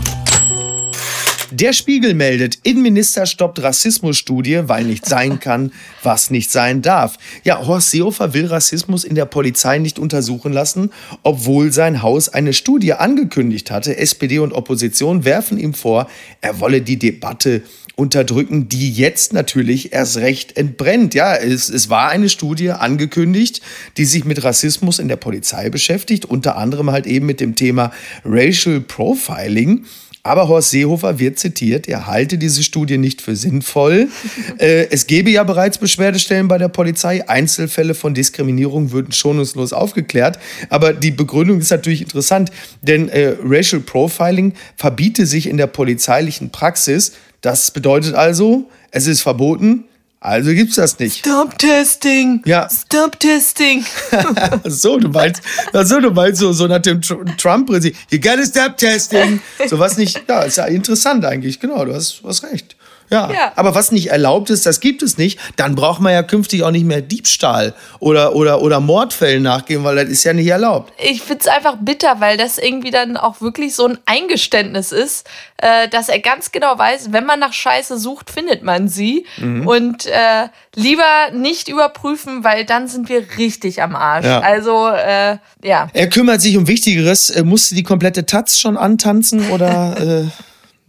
Der 1.55 1.73
Spiegel 1.73 2.15
meldet, 2.15 2.59
Innenminister 2.65 3.27
stoppt 3.27 3.63
Rassismusstudie, 3.63 4.63
weil 4.65 4.83
nicht 4.83 5.07
sein 5.07 5.39
kann, 5.41 5.71
was 6.03 6.31
nicht 6.31 6.51
sein 6.51 6.83
darf. 6.83 7.17
Ja, 7.45 7.65
Horst 7.65 7.93
Seehofer 7.93 8.35
will 8.35 8.47
Rassismus 8.47 9.05
in 9.05 9.15
der 9.15 9.27
Polizei 9.27 9.79
nicht 9.79 10.01
untersuchen 10.01 10.53
lassen, 10.53 10.91
obwohl 11.23 11.73
sein 11.73 12.03
Haus 12.03 12.29
eine 12.29 12.55
Studie 12.55 12.95
angekündigt 12.95 13.71
hatte. 13.71 13.97
SPD 13.97 14.41
und 14.41 14.53
Opposition 14.53 15.25
werfen 15.25 15.57
ihm 15.57 15.75
vor, 15.75 16.09
er 16.41 16.59
wolle 16.59 16.83
die 16.83 16.99
Debatte 16.99 17.63
unterdrücken, 17.95 18.69
die 18.69 18.93
jetzt 18.93 19.33
natürlich 19.33 19.93
erst 19.93 20.17
recht 20.17 20.57
entbrennt. 20.57 21.15
Ja, 21.15 21.37
es, 21.37 21.69
es 21.69 21.89
war 21.89 22.09
eine 22.09 22.29
Studie 22.29 22.71
angekündigt, 22.73 23.61
die 23.97 24.07
sich 24.07 24.25
mit 24.25 24.43
Rassismus 24.43 24.99
in 24.99 25.07
der 25.07 25.15
Polizei 25.17 25.71
beschäftigt, 25.71 26.25
unter 26.25 26.57
anderem 26.57 26.91
halt 26.91 27.07
eben 27.07 27.27
mit 27.27 27.39
dem 27.39 27.55
Thema 27.55 27.93
Racial 28.25 28.81
Profiling. 28.81 29.85
Aber 30.27 30.49
Horst 30.49 30.71
Seehofer 30.71 31.19
wird 31.19 31.39
zitiert, 31.39 31.87
er 31.87 32.07
halte 32.07 32.39
diese 32.39 32.63
Studie 32.63 32.97
nicht 32.97 33.21
für 33.21 33.37
sinnvoll. 33.37 34.09
äh, 34.59 34.87
es 34.91 35.07
gebe 35.07 35.29
ja 35.29 35.45
bereits 35.45 35.77
Beschwerdestellen 35.77 36.49
bei 36.49 36.57
der 36.57 36.69
Polizei. 36.69 37.29
Einzelfälle 37.29 37.93
von 37.93 38.15
Diskriminierung 38.15 38.91
würden 38.91 39.13
schonungslos 39.13 39.75
aufgeklärt. 39.75 40.39
Aber 40.71 40.95
die 40.95 41.11
Begründung 41.11 41.59
ist 41.59 41.71
natürlich 41.71 42.01
interessant, 42.01 42.51
denn 42.81 43.11
äh, 43.11 43.37
Racial 43.45 43.83
Profiling 43.83 44.55
verbiete 44.77 45.27
sich 45.27 45.47
in 45.47 45.59
der 45.59 45.67
polizeilichen 45.67 46.49
Praxis. 46.49 47.13
Das 47.43 47.71
bedeutet 47.71 48.15
also, 48.15 48.71
es 48.93 49.07
ist 49.07 49.21
verboten, 49.21 49.85
also 50.25 50.55
gibt's 50.55 50.77
das 50.77 50.99
nicht. 50.99 51.19
Stop 51.19 51.59
testing. 51.59 52.43
Ja. 52.47 52.67
Stop 52.71 53.21
testing. 53.21 53.85
so, 54.65 54.99
du 54.99 55.11
meinst, 55.11 55.43
so, 55.75 56.01
du 56.01 56.11
meinst 56.13 56.41
so, 56.41 56.51
so 56.55 56.67
nach 56.67 56.81
dem 56.81 57.03
Trump-Prinzip. 57.03 57.95
You 58.11 58.19
gotta 58.19 58.47
stop 58.47 58.79
testing. 58.79 59.43
So 59.67 59.79
was 59.79 59.99
nicht, 59.99 60.23
ja, 60.27 60.41
ist 60.41 60.57
ja 60.57 60.65
interessant 60.65 61.27
eigentlich. 61.27 61.61
Genau, 61.61 61.85
du 61.85 61.95
hast, 61.95 62.23
du 62.23 62.29
hast 62.29 62.43
recht. 62.43 62.75
Ja. 63.11 63.31
ja. 63.31 63.53
Aber 63.57 63.75
was 63.75 63.93
nicht 63.93 64.11
erlaubt 64.11 64.51
ist, 64.51 64.67
das 64.67 64.81
gibt 64.81 65.03
es 65.03 65.19
nicht. 65.19 65.39
Dann 65.57 65.75
braucht 65.75 66.01
man 66.01 66.13
ja 66.13 66.23
künftig 66.23 66.63
auch 66.63 66.71
nicht 66.71 66.85
mehr 66.85 67.01
Diebstahl 67.01 67.75
oder, 68.01 68.35
oder, 68.35 68.63
oder 68.63 68.81
Mordfällen 68.81 69.43
nachgehen, 69.43 69.85
weil 69.85 69.97
das 69.97 70.09
ist 70.09 70.25
ja 70.25 70.33
nicht 70.33 70.49
erlaubt. 70.49 70.93
Ich 70.99 71.23
finde 71.23 71.43
es 71.43 71.49
einfach 71.49 71.77
bitter, 71.81 72.21
weil 72.21 72.37
das 72.37 72.59
irgendwie 72.59 72.91
dann 72.91 73.17
auch 73.17 73.41
wirklich 73.41 73.75
so 73.75 73.87
ein 73.87 73.99
Eingeständnis 74.07 74.93
ist, 74.93 75.27
äh, 75.59 75.89
dass 75.89 76.09
er 76.09 76.19
ganz 76.19 76.53
genau 76.53 76.79
weiß, 76.79 77.13
wenn 77.13 77.27
man 77.27 77.41
nach 77.41 77.53
Scheiße 77.53 77.99
sucht, 77.99 78.31
findet 78.31 78.63
man 78.63 78.89
sie. 78.89 79.27
Mhm. 79.37 79.67
Und 79.67 80.07
äh, 80.07 80.49
lieber 80.75 81.31
nicht 81.33 81.69
überprüfen, 81.69 82.45
weil 82.45 82.65
dann 82.65 82.89
sind 82.89 83.09
wir 83.09 83.25
richtig 83.39 83.83
am 83.83 83.95
Arsch. 83.95 84.27
Ja. 84.27 84.41
Also, 84.41 84.89
äh, 84.89 85.39
ja. 85.63 85.89
Er 85.93 86.09
kümmert 86.09 86.41
sich 86.41 86.57
um 86.57 86.67
Wichtigeres. 86.67 87.31
Er 87.31 87.45
musste 87.45 87.75
die 87.75 87.83
komplette 87.83 88.27
Taz 88.27 88.59
schon 88.59 88.77
antanzen 88.77 89.51
oder. 89.51 90.31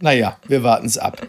Naja, 0.00 0.36
wir 0.46 0.62
warten 0.62 0.86
es 0.86 0.98
ab. 0.98 1.26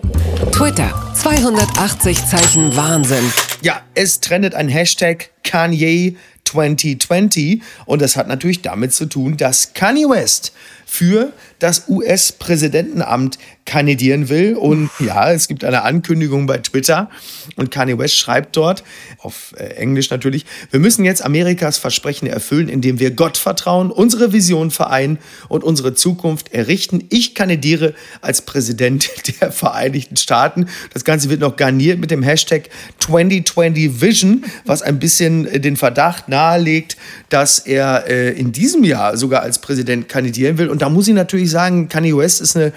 Twitter, 0.51 0.91
280 1.15 2.25
Zeichen 2.25 2.75
Wahnsinn. 2.75 3.31
Ja, 3.62 3.79
es 3.95 4.19
trendet 4.19 4.55
ein 4.55 4.67
Hashtag 4.67 5.29
Kanye 5.45 6.17
2020. 6.47 7.61
Und 7.85 8.01
das 8.01 8.15
hat 8.15 8.27
natürlich 8.27 8.61
damit 8.61 8.93
zu 8.93 9.05
tun, 9.05 9.37
dass 9.37 9.73
Kanye 9.73 10.09
West 10.09 10.53
für 10.89 11.33
das 11.59 11.89
US-Präsidentenamt 11.89 13.37
kandidieren 13.65 14.29
will. 14.29 14.55
Und 14.55 14.89
ja, 14.99 15.31
es 15.31 15.49
gibt 15.49 15.65
eine 15.65 15.83
Ankündigung 15.83 16.47
bei 16.47 16.59
Twitter 16.59 17.09
und 17.57 17.69
Kanye 17.71 17.97
West 17.97 18.15
schreibt 18.15 18.55
dort, 18.55 18.83
auf 19.19 19.53
äh, 19.57 19.65
Englisch 19.75 20.09
natürlich, 20.09 20.45
wir 20.71 20.79
müssen 20.79 21.03
jetzt 21.03 21.23
Amerikas 21.23 21.77
Versprechen 21.77 22.27
erfüllen, 22.27 22.69
indem 22.69 22.99
wir 22.99 23.11
Gott 23.11 23.37
vertrauen, 23.37 23.91
unsere 23.91 24.31
Vision 24.31 24.71
vereinen 24.71 25.19
und 25.49 25.65
unsere 25.65 25.93
Zukunft 25.93 26.53
errichten. 26.53 27.03
Ich 27.09 27.35
kandidiere 27.35 27.93
als 28.21 28.41
Präsident 28.43 29.09
der 29.41 29.51
Vereinigten 29.51 30.15
Staaten. 30.15 30.67
Das 30.93 31.03
Ganze 31.03 31.29
wird 31.29 31.41
noch 31.41 31.57
garniert 31.57 31.99
mit 31.99 32.11
dem 32.11 32.23
Hashtag 32.23 32.69
2020 32.99 34.01
Vision, 34.01 34.45
was 34.63 34.81
ein 34.81 34.99
bisschen 34.99 35.45
äh, 35.47 35.59
den 35.59 35.75
Verdacht 35.75 36.29
nahelegt, 36.38 36.98
dass 37.29 37.58
er 37.58 38.06
äh, 38.08 38.29
in 38.29 38.51
diesem 38.51 38.84
Jahr 38.84 39.17
sogar 39.17 39.41
als 39.41 39.60
Präsident 39.60 40.08
kandidieren 40.08 40.58
will. 40.60 40.70
Und 40.70 40.82
da 40.84 40.89
muss 40.89 41.08
ich 41.08 41.15
natürlich 41.15 41.50
sagen, 41.50 41.89
Kanye 41.89 42.15
West 42.15 42.41
ist 42.41 42.56
eine 42.56 42.74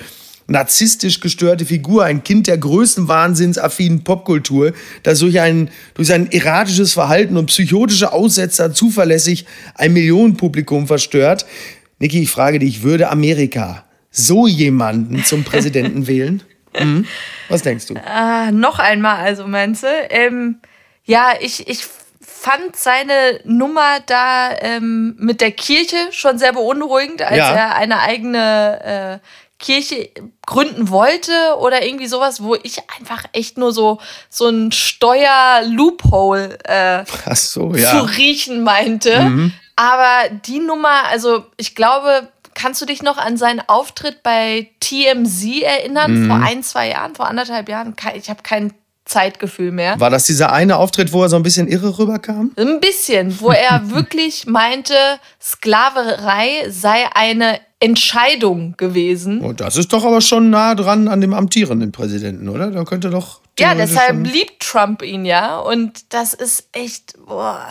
narzisstisch 0.46 1.20
gestörte 1.20 1.64
Figur, 1.66 2.04
ein 2.04 2.24
Kind 2.24 2.46
der 2.46 2.58
größten 2.58 3.06
wahnsinnsaffinen 3.06 4.02
Popkultur, 4.02 4.72
das 5.02 5.20
durch, 5.20 5.38
ein, 5.40 5.68
durch 5.94 6.08
sein 6.08 6.32
erratisches 6.32 6.92
Verhalten 6.94 7.36
und 7.36 7.46
psychotische 7.46 8.12
Aussetzer 8.12 8.72
zuverlässig 8.72 9.46
ein 9.74 9.92
Millionenpublikum 9.92 10.86
verstört. 10.86 11.44
Niki, 11.98 12.22
ich 12.22 12.30
frage 12.30 12.58
dich, 12.58 12.82
würde 12.82 13.10
Amerika 13.10 13.84
so 14.10 14.46
jemanden 14.46 15.22
zum 15.24 15.44
Präsidenten 15.44 16.06
wählen? 16.06 16.42
Hm? 16.74 17.04
Was 17.48 17.62
denkst 17.62 17.86
du? 17.86 17.94
Ah, 18.06 18.50
noch 18.50 18.78
einmal, 18.78 19.16
also 19.16 19.46
meinst 19.46 19.82
du? 19.82 19.88
Ähm, 20.08 20.56
ja, 21.04 21.32
ich, 21.40 21.68
ich 21.68 21.84
fand 22.40 22.74
seine 22.74 23.40
Nummer 23.44 24.00
da 24.06 24.50
ähm, 24.60 25.14
mit 25.18 25.42
der 25.42 25.52
Kirche 25.52 25.96
schon 26.10 26.38
sehr 26.38 26.54
beunruhigend, 26.54 27.20
als 27.20 27.36
ja. 27.36 27.52
er 27.52 27.76
eine 27.76 28.00
eigene 28.00 29.20
äh, 29.22 29.26
Kirche 29.58 30.08
gründen 30.46 30.88
wollte 30.88 31.32
oder 31.58 31.84
irgendwie 31.84 32.06
sowas, 32.06 32.42
wo 32.42 32.54
ich 32.54 32.78
einfach 32.98 33.24
echt 33.32 33.58
nur 33.58 33.72
so 33.72 33.98
so 34.30 34.48
ein 34.48 34.72
Steuer-Loophole 34.72 36.58
äh, 36.64 37.04
so, 37.34 37.74
ja. 37.74 37.90
zu 37.90 37.98
riechen 38.16 38.62
meinte. 38.62 39.20
Mhm. 39.20 39.52
Aber 39.76 40.30
die 40.30 40.60
Nummer, 40.60 41.04
also 41.10 41.44
ich 41.58 41.74
glaube, 41.74 42.28
kannst 42.54 42.80
du 42.80 42.86
dich 42.86 43.02
noch 43.02 43.18
an 43.18 43.36
seinen 43.36 43.60
Auftritt 43.60 44.22
bei 44.22 44.70
TMZ 44.80 45.62
erinnern? 45.62 46.22
Mhm. 46.22 46.26
Vor 46.26 46.36
ein, 46.36 46.62
zwei 46.62 46.88
Jahren, 46.88 47.14
vor 47.14 47.26
anderthalb 47.26 47.68
Jahren? 47.68 47.94
Ich 48.14 48.30
habe 48.30 48.42
keinen 48.42 48.72
Zeitgefühl 49.10 49.72
mehr. 49.72 49.98
War 49.98 50.08
das 50.08 50.24
dieser 50.24 50.52
eine 50.52 50.76
Auftritt, 50.76 51.12
wo 51.12 51.22
er 51.22 51.28
so 51.28 51.36
ein 51.36 51.42
bisschen 51.42 51.66
irre 51.66 51.98
rüberkam? 51.98 52.52
Ein 52.56 52.80
bisschen, 52.80 53.40
wo 53.40 53.50
er 53.50 53.90
wirklich 53.90 54.46
meinte, 54.46 54.94
Sklaverei 55.40 56.70
sei 56.70 57.06
eine 57.14 57.60
Entscheidung 57.80 58.76
gewesen. 58.76 59.42
Oh, 59.42 59.52
das 59.52 59.76
ist 59.76 59.92
doch 59.92 60.04
aber 60.04 60.20
schon 60.20 60.50
nah 60.50 60.74
dran 60.74 61.08
an 61.08 61.20
dem 61.20 61.34
amtierenden 61.34 61.92
Präsidenten, 61.92 62.48
oder? 62.48 62.70
Da 62.70 62.84
könnte 62.84 63.10
doch. 63.10 63.40
Ja, 63.58 63.74
deshalb 63.74 64.26
liebt 64.26 64.62
Trump 64.62 65.02
ihn 65.02 65.24
ja. 65.24 65.58
Und 65.58 66.12
das 66.14 66.32
ist 66.32 66.68
echt. 66.72 67.14
Boah. 67.26 67.66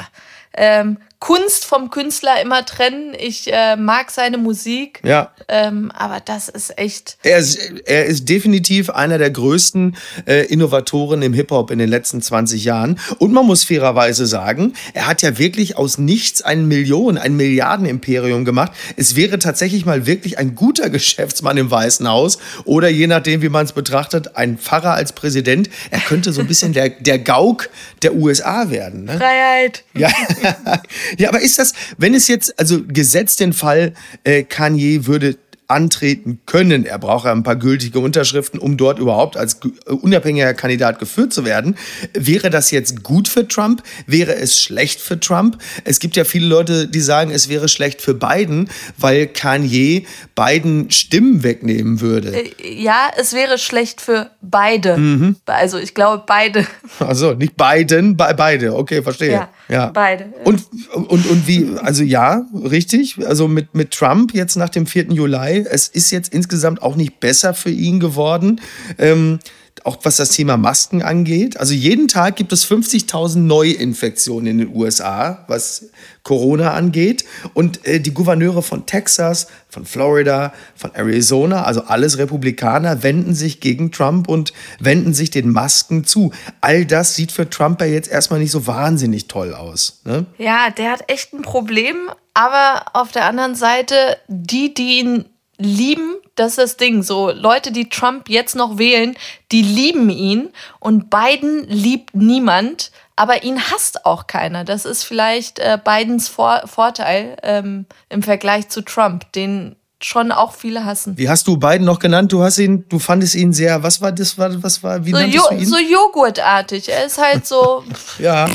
Ähm, 0.53 0.97
Kunst 1.19 1.65
vom 1.65 1.89
Künstler 1.89 2.41
immer 2.41 2.65
trennen. 2.65 3.13
Ich 3.17 3.51
äh, 3.51 3.75
mag 3.75 4.09
seine 4.09 4.37
Musik. 4.37 5.01
Ja. 5.03 5.33
Ähm, 5.49 5.91
aber 5.93 6.21
das 6.21 6.47
ist 6.47 6.77
echt. 6.79 7.17
Er 7.23 7.39
ist, 7.39 7.57
er 7.85 8.05
ist 8.05 8.29
definitiv 8.29 8.89
einer 8.89 9.17
der 9.17 9.29
größten 9.29 9.97
äh, 10.25 10.45
Innovatoren 10.45 11.21
im 11.21 11.33
Hip-Hop 11.33 11.71
in 11.71 11.79
den 11.79 11.89
letzten 11.89 12.21
20 12.21 12.63
Jahren. 12.63 12.99
Und 13.17 13.33
man 13.33 13.45
muss 13.45 13.65
fairerweise 13.65 14.25
sagen, 14.27 14.73
er 14.93 15.07
hat 15.07 15.21
ja 15.21 15.37
wirklich 15.37 15.75
aus 15.75 15.97
nichts 15.97 16.41
ein 16.41 16.69
Millionen, 16.69 17.17
ein 17.17 17.35
Milliardenimperium 17.35 18.45
gemacht. 18.45 18.71
Es 18.95 19.17
wäre 19.17 19.39
tatsächlich 19.39 19.85
mal 19.85 20.05
wirklich 20.05 20.37
ein 20.37 20.55
guter 20.55 20.89
Geschäftsmann 20.89 21.57
im 21.57 21.69
Weißen 21.69 22.07
Haus 22.07 22.37
oder 22.63 22.87
je 22.87 23.07
nachdem, 23.07 23.41
wie 23.41 23.49
man 23.49 23.65
es 23.65 23.73
betrachtet, 23.73 24.37
ein 24.37 24.57
Pfarrer 24.57 24.93
als 24.93 25.11
Präsident. 25.11 25.69
Er 25.91 25.99
könnte 25.99 26.31
so 26.31 26.39
ein 26.39 26.47
bisschen 26.47 26.71
der, 26.71 26.89
der 26.89 27.19
Gauk 27.19 27.69
der 28.03 28.15
USA 28.15 28.69
werden. 28.69 29.03
Ne? 29.03 29.17
Freiheit. 29.17 29.83
Ja. 29.93 30.09
Ja, 31.17 31.29
aber 31.29 31.41
ist 31.41 31.57
das, 31.57 31.73
wenn 31.97 32.13
es 32.13 32.27
jetzt, 32.27 32.59
also 32.59 32.83
gesetzt 32.85 33.39
den 33.39 33.53
Fall, 33.53 33.93
äh, 34.23 34.43
Kanye 34.43 35.05
würde 35.05 35.37
antreten 35.69 36.39
können. 36.47 36.85
Er 36.85 36.97
braucht 36.97 37.25
ja 37.25 37.31
ein 37.31 37.43
paar 37.43 37.55
gültige 37.55 37.99
Unterschriften, 37.99 38.59
um 38.59 38.75
dort 38.75 38.97
überhaupt 38.97 39.37
als 39.37 39.59
äh, 39.85 39.91
unabhängiger 39.91 40.55
Kandidat 40.55 40.97
geführt 40.97 41.31
zu 41.31 41.45
werden. 41.45 41.75
Wäre 42.13 42.49
das 42.49 42.71
jetzt 42.71 43.03
gut 43.03 43.27
für 43.27 43.47
Trump? 43.47 43.83
Wäre 44.07 44.35
es 44.35 44.59
schlecht 44.59 44.99
für 44.99 45.19
Trump? 45.19 45.59
Es 45.83 45.99
gibt 45.99 46.15
ja 46.15 46.23
viele 46.23 46.47
Leute, 46.47 46.87
die 46.87 46.99
sagen, 46.99 47.29
es 47.29 47.49
wäre 47.49 47.69
schlecht 47.69 48.01
für 48.01 48.15
Biden, 48.15 48.67
weil 48.97 49.27
Kanye 49.27 50.07
Biden 50.35 50.89
Stimmen 50.89 51.43
wegnehmen 51.43 52.01
würde. 52.01 52.35
Äh, 52.35 52.51
ja, 52.81 53.09
es 53.17 53.33
wäre 53.33 53.59
schlecht 53.59 54.01
für 54.01 54.31
beide. 54.41 54.97
Mhm. 54.97 55.35
Also 55.45 55.77
ich 55.77 55.93
glaube 55.93 56.23
beide. 56.25 56.65
Also 56.99 57.33
nicht 57.33 57.55
Biden, 57.55 58.17
be 58.17 58.33
beide. 58.35 58.75
Okay, 58.75 59.03
verstehe. 59.03 59.31
Ja, 59.31 59.49
ja. 59.67 59.87
beide. 59.87 60.33
Und, 60.45 60.63
und, 60.93 61.29
und 61.29 61.47
wie, 61.47 61.69
also 61.79 62.03
ja, 62.03 62.45
richtig. 62.53 63.17
Also 63.25 63.47
mit, 63.47 63.75
mit 63.75 63.91
Trump 63.91 64.33
jetzt 64.33 64.55
nach 64.55 64.69
dem 64.69 64.87
4. 64.87 65.11
Juli 65.11 65.58
es 65.65 65.87
ist 65.87 66.11
jetzt 66.11 66.33
insgesamt 66.33 66.81
auch 66.81 66.95
nicht 66.95 67.19
besser 67.19 67.53
für 67.53 67.71
ihn 67.71 67.99
geworden. 67.99 68.61
Ähm, 68.97 69.39
auch 69.85 69.97
was 70.03 70.17
das 70.17 70.29
Thema 70.29 70.57
Masken 70.57 71.01
angeht. 71.01 71.57
Also 71.57 71.73
jeden 71.73 72.07
Tag 72.07 72.35
gibt 72.35 72.51
es 72.51 72.69
50.000 72.69 73.39
Neuinfektionen 73.39 74.47
in 74.47 74.57
den 74.59 74.75
USA, 74.75 75.45
was 75.47 75.89
Corona 76.23 76.73
angeht. 76.73 77.25
Und 77.53 77.85
äh, 77.85 77.99
die 77.99 78.13
Gouverneure 78.13 78.61
von 78.61 78.85
Texas, 78.85 79.47
von 79.69 79.85
Florida, 79.85 80.53
von 80.75 80.93
Arizona, 80.93 81.63
also 81.63 81.83
alles 81.83 82.17
Republikaner, 82.17 83.03
wenden 83.03 83.33
sich 83.33 83.59
gegen 83.59 83.91
Trump 83.91 84.27
und 84.27 84.53
wenden 84.79 85.13
sich 85.13 85.31
den 85.31 85.51
Masken 85.51 86.03
zu. 86.03 86.31
All 86.61 86.85
das 86.85 87.15
sieht 87.15 87.31
für 87.31 87.49
Trump 87.49 87.81
ja 87.81 87.87
jetzt 87.87 88.09
erstmal 88.09 88.39
nicht 88.39 88.51
so 88.51 88.67
wahnsinnig 88.67 89.27
toll 89.27 89.53
aus. 89.53 90.01
Ne? 90.05 90.25
Ja, 90.37 90.69
der 90.71 90.91
hat 90.91 91.03
echt 91.07 91.33
ein 91.33 91.41
Problem. 91.41 92.09
Aber 92.33 92.85
auf 92.93 93.11
der 93.11 93.25
anderen 93.25 93.55
Seite, 93.55 93.95
die, 94.27 94.73
die 94.73 94.99
ihn 94.99 95.25
lieben, 95.59 96.15
das 96.35 96.53
ist 96.53 96.57
das 96.57 96.77
Ding. 96.77 97.03
So 97.03 97.29
Leute, 97.29 97.71
die 97.71 97.89
Trump 97.89 98.29
jetzt 98.29 98.55
noch 98.55 98.77
wählen, 98.77 99.15
die 99.51 99.61
lieben 99.61 100.09
ihn 100.09 100.49
und 100.79 101.09
Biden 101.09 101.67
liebt 101.67 102.15
niemand, 102.15 102.91
aber 103.15 103.43
ihn 103.43 103.59
hasst 103.59 104.05
auch 104.05 104.27
keiner. 104.27 104.63
Das 104.63 104.85
ist 104.85 105.03
vielleicht 105.03 105.59
äh, 105.59 105.77
Bidens 105.83 106.29
Vor 106.29 106.63
Vorteil 106.65 107.37
ähm, 107.43 107.85
im 108.07 108.23
Vergleich 108.23 108.69
zu 108.69 108.81
Trump, 108.81 109.31
den 109.33 109.75
schon 110.01 110.31
auch 110.31 110.53
viele 110.53 110.85
hassen. 110.85 111.17
Wie 111.17 111.29
hast 111.29 111.45
du 111.47 111.57
Biden 111.57 111.85
noch 111.85 111.99
genannt? 111.99 112.31
Du 112.31 112.41
hast 112.41 112.57
ihn, 112.57 112.87
du 112.87 112.99
fandest 112.99 113.35
ihn 113.35 113.51
sehr, 113.51 113.83
was 113.83 114.01
war 114.01 114.13
das, 114.13 114.37
was 114.37 114.81
war, 114.81 115.05
wie 115.05 115.11
so, 115.11 115.19
jo 115.19 115.43
du 115.49 115.55
ihn? 115.55 115.65
So 115.65 115.77
joghurtartig. 115.77 116.89
Er 116.89 117.05
ist 117.05 117.17
halt 117.17 117.45
so. 117.45 117.83
ja. 118.17 118.47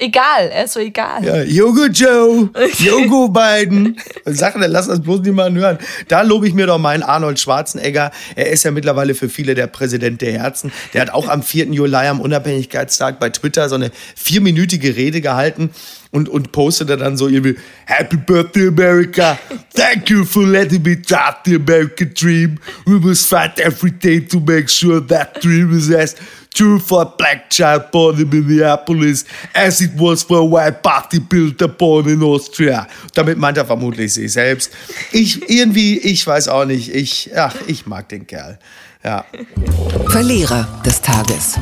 Egal, 0.01 0.49
er 0.51 0.63
ist 0.63 0.73
so 0.73 0.79
egal. 0.79 1.23
Ja, 1.23 1.43
Yogo 1.43 1.85
Joe, 1.85 2.49
Yogo 2.79 3.27
Biden. 3.27 3.95
Sachen, 4.25 4.63
lass 4.63 4.87
das 4.87 4.99
bloß 4.99 5.21
niemanden 5.21 5.59
hören. 5.59 5.77
Da 6.07 6.23
lobe 6.23 6.47
ich 6.47 6.55
mir 6.55 6.65
doch 6.65 6.79
meinen 6.79 7.03
Arnold 7.03 7.39
Schwarzenegger. 7.39 8.09
Er 8.35 8.49
ist 8.49 8.63
ja 8.63 8.71
mittlerweile 8.71 9.13
für 9.13 9.29
viele 9.29 9.53
der 9.53 9.67
Präsident 9.67 10.21
der 10.21 10.33
Herzen. 10.33 10.71
Der 10.95 11.01
hat 11.01 11.11
auch 11.11 11.27
am 11.27 11.43
4. 11.43 11.67
Juli 11.67 11.95
am 12.07 12.19
Unabhängigkeitstag 12.19 13.19
bei 13.19 13.29
Twitter 13.29 13.69
so 13.69 13.75
eine 13.75 13.91
vierminütige 14.15 14.95
Rede 14.95 15.21
gehalten 15.21 15.69
und, 16.09 16.29
und 16.29 16.51
postete 16.51 16.97
dann 16.97 17.15
so 17.15 17.27
irgendwie 17.27 17.57
Happy 17.85 18.17
Birthday 18.17 18.69
America. 18.69 19.37
Thank 19.75 20.09
you 20.09 20.25
for 20.25 20.43
letting 20.43 20.81
me 20.81 20.97
drive 20.97 21.35
the 21.45 21.57
American 21.57 22.11
dream. 22.15 22.57
We 22.87 22.99
must 22.99 23.29
fight 23.29 23.59
every 23.59 23.91
day 23.91 24.19
to 24.19 24.39
make 24.39 24.67
sure 24.67 24.99
that 25.07 25.43
dream 25.43 25.77
is 25.77 25.91
as 25.91 26.15
true 26.53 26.79
for 26.79 27.01
a 27.01 27.05
black 27.05 27.49
child 27.49 27.91
born 27.91 28.19
in 28.19 28.29
Minneapolis 28.29 29.25
as 29.53 29.81
it 29.81 29.91
was 29.97 30.23
for 30.23 30.39
a 30.39 30.45
white 30.45 30.81
party 30.81 31.19
builder 31.19 31.67
born 31.67 32.07
in 32.09 32.23
Austria. 32.23 32.87
Damit 33.13 33.37
meint 33.37 33.57
er 33.57 33.65
vermutlich 33.65 34.13
sich 34.13 34.33
selbst. 34.33 34.71
Ich 35.11 35.49
irgendwie, 35.49 35.97
ich 35.97 36.25
weiß 36.25 36.49
auch 36.49 36.65
nicht. 36.65 36.93
Ich, 36.93 37.29
ach, 37.35 37.55
ich 37.67 37.85
mag 37.85 38.09
den 38.09 38.27
Kerl. 38.27 38.59
Ja. 39.03 39.25
Verlierer 40.07 40.67
des 40.85 41.01
Tages. 41.01 41.57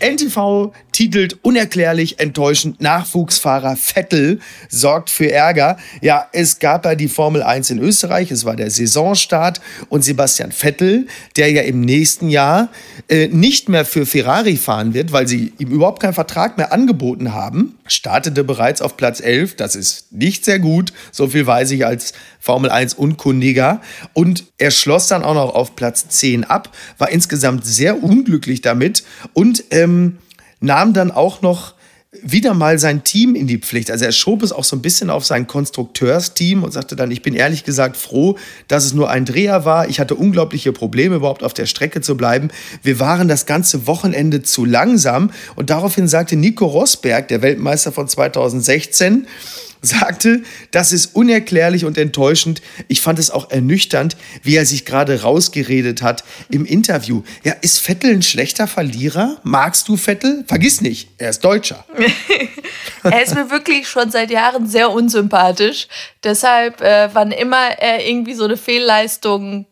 NTV 0.00 0.72
titelt 0.96 1.36
unerklärlich 1.42 2.20
enttäuschend 2.20 2.80
Nachwuchsfahrer 2.80 3.76
Vettel 3.76 4.40
sorgt 4.70 5.10
für 5.10 5.30
Ärger. 5.30 5.76
Ja, 6.00 6.26
es 6.32 6.58
gab 6.58 6.86
ja 6.86 6.94
die 6.94 7.08
Formel 7.08 7.42
1 7.42 7.68
in 7.68 7.78
Österreich, 7.78 8.30
es 8.30 8.46
war 8.46 8.56
der 8.56 8.70
Saisonstart 8.70 9.60
und 9.90 10.04
Sebastian 10.04 10.52
Vettel, 10.52 11.06
der 11.36 11.52
ja 11.52 11.60
im 11.64 11.82
nächsten 11.82 12.30
Jahr 12.30 12.70
äh, 13.10 13.28
nicht 13.28 13.68
mehr 13.68 13.84
für 13.84 14.06
Ferrari 14.06 14.56
fahren 14.56 14.94
wird, 14.94 15.12
weil 15.12 15.28
sie 15.28 15.52
ihm 15.58 15.68
überhaupt 15.68 16.00
keinen 16.00 16.14
Vertrag 16.14 16.56
mehr 16.56 16.72
angeboten 16.72 17.34
haben, 17.34 17.74
startete 17.86 18.42
bereits 18.42 18.80
auf 18.80 18.96
Platz 18.96 19.20
11. 19.20 19.56
Das 19.56 19.76
ist 19.76 20.10
nicht 20.12 20.46
sehr 20.46 20.60
gut, 20.60 20.94
so 21.12 21.28
viel 21.28 21.46
weiß 21.46 21.72
ich 21.72 21.84
als 21.84 22.14
Formel 22.40 22.70
1 22.70 22.94
Unkundiger. 22.94 23.82
Und 24.14 24.46
er 24.56 24.70
schloss 24.70 25.08
dann 25.08 25.24
auch 25.24 25.34
noch 25.34 25.54
auf 25.54 25.76
Platz 25.76 26.08
10 26.08 26.44
ab, 26.44 26.74
war 26.96 27.10
insgesamt 27.10 27.66
sehr 27.66 28.02
unglücklich 28.02 28.62
damit 28.62 29.04
und 29.34 29.62
ähm, 29.72 30.16
nahm 30.60 30.92
dann 30.92 31.10
auch 31.10 31.42
noch 31.42 31.74
wieder 32.22 32.54
mal 32.54 32.78
sein 32.78 33.04
Team 33.04 33.34
in 33.34 33.46
die 33.46 33.58
Pflicht. 33.58 33.90
Also 33.90 34.04
er 34.04 34.12
schob 34.12 34.42
es 34.42 34.52
auch 34.52 34.64
so 34.64 34.76
ein 34.76 34.82
bisschen 34.82 35.10
auf 35.10 35.24
sein 35.24 35.46
Konstrukteursteam 35.46 36.62
und 36.62 36.72
sagte 36.72 36.96
dann, 36.96 37.10
ich 37.10 37.22
bin 37.22 37.34
ehrlich 37.34 37.64
gesagt 37.64 37.96
froh, 37.96 38.36
dass 38.68 38.84
es 38.84 38.94
nur 38.94 39.10
ein 39.10 39.24
Dreher 39.24 39.64
war. 39.64 39.88
Ich 39.88 40.00
hatte 40.00 40.14
unglaubliche 40.14 40.72
Probleme, 40.72 41.16
überhaupt 41.16 41.42
auf 41.42 41.54
der 41.54 41.66
Strecke 41.66 42.00
zu 42.00 42.16
bleiben. 42.16 42.48
Wir 42.82 42.98
waren 43.00 43.28
das 43.28 43.46
ganze 43.46 43.86
Wochenende 43.86 44.42
zu 44.42 44.64
langsam. 44.64 45.30
Und 45.56 45.70
daraufhin 45.70 46.08
sagte 46.08 46.36
Nico 46.36 46.66
Rosberg, 46.66 47.28
der 47.28 47.42
Weltmeister 47.42 47.92
von 47.92 48.08
2016, 48.08 49.26
sagte, 49.82 50.42
das 50.70 50.92
ist 50.92 51.14
unerklärlich 51.14 51.84
und 51.84 51.98
enttäuschend. 51.98 52.62
Ich 52.88 53.00
fand 53.00 53.18
es 53.18 53.30
auch 53.30 53.50
ernüchternd, 53.50 54.16
wie 54.42 54.56
er 54.56 54.66
sich 54.66 54.84
gerade 54.84 55.22
rausgeredet 55.22 56.02
hat 56.02 56.24
im 56.50 56.64
Interview. 56.64 57.22
Ja, 57.44 57.52
ist 57.60 57.78
Vettel 57.78 58.12
ein 58.12 58.22
schlechter 58.22 58.66
Verlierer? 58.66 59.38
Magst 59.42 59.88
du 59.88 59.96
Vettel? 59.96 60.44
Vergiss 60.46 60.80
nicht, 60.80 61.10
er 61.18 61.30
ist 61.30 61.44
Deutscher. 61.44 61.84
er 63.02 63.22
ist 63.22 63.34
mir 63.34 63.50
wirklich 63.50 63.88
schon 63.88 64.10
seit 64.10 64.30
Jahren 64.30 64.66
sehr 64.66 64.90
unsympathisch. 64.90 65.88
Deshalb, 66.24 66.80
äh, 66.80 67.08
wann 67.12 67.30
immer 67.30 67.78
er 67.78 68.06
irgendwie 68.06 68.34
so 68.34 68.44
eine 68.44 68.56
Fehlleistung 68.56 69.66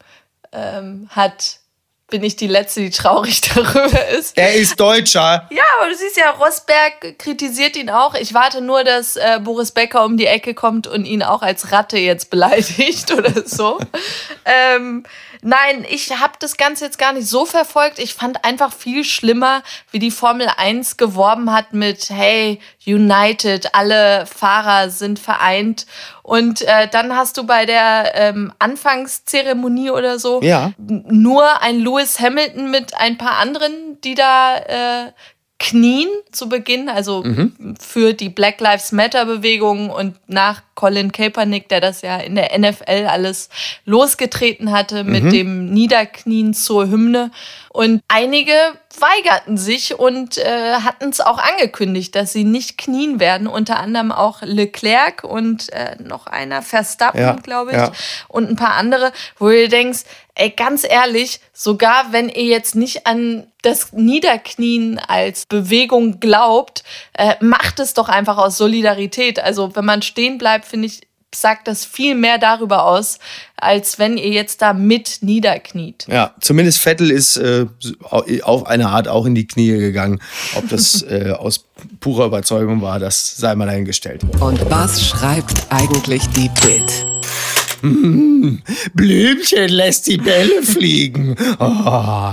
ähm, 0.52 1.08
hat, 1.10 1.60
bin 2.08 2.22
ich 2.22 2.36
die 2.36 2.46
Letzte, 2.46 2.80
die 2.80 2.90
traurig 2.90 3.40
darüber 3.54 4.08
ist. 4.08 4.36
Er 4.36 4.54
ist 4.54 4.78
Deutscher. 4.78 5.48
Ja, 5.50 5.62
aber 5.78 5.90
du 5.90 5.96
siehst 5.96 6.16
ja, 6.16 6.30
Rosberg 6.30 7.18
kritisiert 7.18 7.76
ihn 7.76 7.90
auch. 7.90 8.14
Ich 8.14 8.34
warte 8.34 8.60
nur, 8.60 8.84
dass 8.84 9.16
äh, 9.16 9.40
Boris 9.42 9.72
Becker 9.72 10.04
um 10.04 10.16
die 10.16 10.26
Ecke 10.26 10.54
kommt 10.54 10.86
und 10.86 11.06
ihn 11.06 11.22
auch 11.22 11.42
als 11.42 11.72
Ratte 11.72 11.98
jetzt 11.98 12.30
beleidigt 12.30 13.10
oder 13.16 13.46
so. 13.46 13.78
ähm, 14.44 15.04
Nein, 15.46 15.84
ich 15.90 16.10
habe 16.18 16.32
das 16.38 16.56
Ganze 16.56 16.86
jetzt 16.86 16.96
gar 16.96 17.12
nicht 17.12 17.28
so 17.28 17.44
verfolgt. 17.44 17.98
Ich 17.98 18.14
fand 18.14 18.46
einfach 18.46 18.72
viel 18.72 19.04
schlimmer, 19.04 19.62
wie 19.90 19.98
die 19.98 20.10
Formel 20.10 20.48
1 20.56 20.96
geworben 20.96 21.52
hat 21.52 21.74
mit 21.74 22.08
Hey, 22.08 22.60
United, 22.86 23.74
alle 23.74 24.24
Fahrer 24.24 24.88
sind 24.88 25.18
vereint. 25.18 25.84
Und 26.24 26.62
äh, 26.62 26.88
dann 26.90 27.14
hast 27.14 27.36
du 27.36 27.44
bei 27.44 27.66
der 27.66 28.12
ähm, 28.14 28.50
Anfangszeremonie 28.58 29.90
oder 29.90 30.18
so 30.18 30.40
ja. 30.42 30.72
nur 30.78 31.60
ein 31.60 31.78
Lewis 31.80 32.18
Hamilton 32.18 32.70
mit 32.70 32.94
ein 32.96 33.18
paar 33.18 33.36
anderen, 33.36 34.00
die 34.02 34.14
da 34.14 34.56
äh, 34.56 35.12
knien 35.58 36.08
zu 36.32 36.48
Beginn, 36.48 36.88
also 36.88 37.22
mhm. 37.22 37.74
für 37.78 38.14
die 38.14 38.30
Black 38.30 38.58
Lives 38.60 38.90
Matter 38.90 39.26
Bewegung 39.26 39.90
und 39.90 40.16
nach 40.26 40.62
Colin 40.74 41.12
Kaepernick, 41.12 41.68
der 41.68 41.82
das 41.82 42.00
ja 42.00 42.16
in 42.16 42.34
der 42.36 42.58
NFL 42.58 43.06
alles 43.06 43.50
losgetreten 43.84 44.72
hatte 44.72 45.04
mit 45.04 45.24
mhm. 45.24 45.30
dem 45.30 45.66
Niederknien 45.66 46.54
zur 46.54 46.88
Hymne. 46.88 47.30
Und 47.76 48.02
einige 48.06 48.52
weigerten 49.00 49.58
sich 49.58 49.98
und 49.98 50.38
äh, 50.38 50.74
hatten 50.74 51.08
es 51.08 51.20
auch 51.20 51.38
angekündigt, 51.38 52.14
dass 52.14 52.32
sie 52.32 52.44
nicht 52.44 52.78
knien 52.78 53.18
werden. 53.18 53.48
Unter 53.48 53.80
anderem 53.80 54.12
auch 54.12 54.42
Leclerc 54.42 55.24
und 55.24 55.72
äh, 55.72 55.96
noch 56.00 56.28
einer 56.28 56.62
Verstappen, 56.62 57.20
ja, 57.20 57.32
glaube 57.32 57.72
ich, 57.72 57.76
ja. 57.76 57.90
und 58.28 58.48
ein 58.48 58.54
paar 58.54 58.74
andere, 58.74 59.10
wo 59.40 59.48
du 59.48 59.68
denkst, 59.68 60.04
ey, 60.36 60.50
ganz 60.50 60.84
ehrlich, 60.88 61.40
sogar 61.52 62.12
wenn 62.12 62.28
ihr 62.28 62.44
jetzt 62.44 62.76
nicht 62.76 63.08
an 63.08 63.48
das 63.62 63.92
Niederknien 63.92 65.00
als 65.00 65.44
Bewegung 65.46 66.20
glaubt, 66.20 66.84
äh, 67.14 67.34
macht 67.40 67.80
es 67.80 67.92
doch 67.92 68.08
einfach 68.08 68.38
aus 68.38 68.56
Solidarität. 68.56 69.40
Also 69.40 69.74
wenn 69.74 69.84
man 69.84 70.00
stehen 70.02 70.38
bleibt, 70.38 70.66
finde 70.66 70.86
ich, 70.86 71.08
sagt 71.34 71.68
das 71.68 71.84
viel 71.84 72.14
mehr 72.14 72.38
darüber 72.38 72.84
aus, 72.84 73.18
als 73.56 73.98
wenn 73.98 74.16
ihr 74.16 74.30
jetzt 74.30 74.62
da 74.62 74.72
mit 74.72 75.18
niederkniet. 75.20 76.06
Ja, 76.08 76.34
zumindest 76.40 76.78
Vettel 76.78 77.10
ist 77.10 77.36
äh, 77.36 77.66
auf 78.42 78.66
eine 78.66 78.88
Art 78.88 79.08
auch 79.08 79.26
in 79.26 79.34
die 79.34 79.46
Knie 79.46 79.78
gegangen. 79.78 80.20
Ob 80.56 80.68
das 80.68 81.02
äh, 81.08 81.32
aus 81.36 81.66
purer 82.00 82.26
Überzeugung 82.26 82.82
war, 82.82 82.98
das 82.98 83.36
sei 83.36 83.54
mal 83.54 83.66
dahingestellt. 83.66 84.22
Und 84.40 84.70
was 84.70 85.06
schreibt 85.06 85.66
eigentlich 85.70 86.22
die 86.30 86.50
Bild? 86.60 87.06
Blümchen 88.94 89.68
lässt 89.68 90.06
die 90.06 90.16
Bälle 90.16 90.62
fliegen. 90.62 91.36
Oh, 91.58 92.32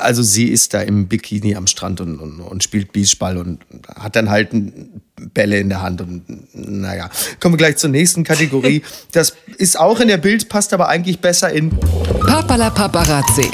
also 0.00 0.22
sie 0.22 0.48
ist 0.48 0.74
da 0.74 0.80
im 0.80 1.08
Bikini 1.08 1.56
am 1.56 1.66
Strand 1.66 2.00
und, 2.00 2.18
und, 2.18 2.40
und 2.40 2.62
spielt 2.62 2.92
Beachball 2.92 3.36
und 3.36 3.60
hat 3.94 4.16
dann 4.16 4.30
halt 4.30 4.50
Bälle 5.34 5.58
in 5.58 5.68
der 5.68 5.82
Hand 5.82 6.00
und 6.00 6.22
naja. 6.54 7.10
Kommen 7.40 7.54
wir 7.54 7.58
gleich 7.58 7.76
zur 7.76 7.90
nächsten 7.90 8.24
Kategorie. 8.24 8.82
Das 9.12 9.34
ist 9.56 9.78
auch 9.78 10.00
in 10.00 10.08
der 10.08 10.18
Bild, 10.18 10.48
passt 10.48 10.74
aber 10.74 10.88
eigentlich 10.88 11.20
besser 11.20 11.50
in 11.50 11.70
Papala 11.70 12.70
Paparazzi. 12.70 13.50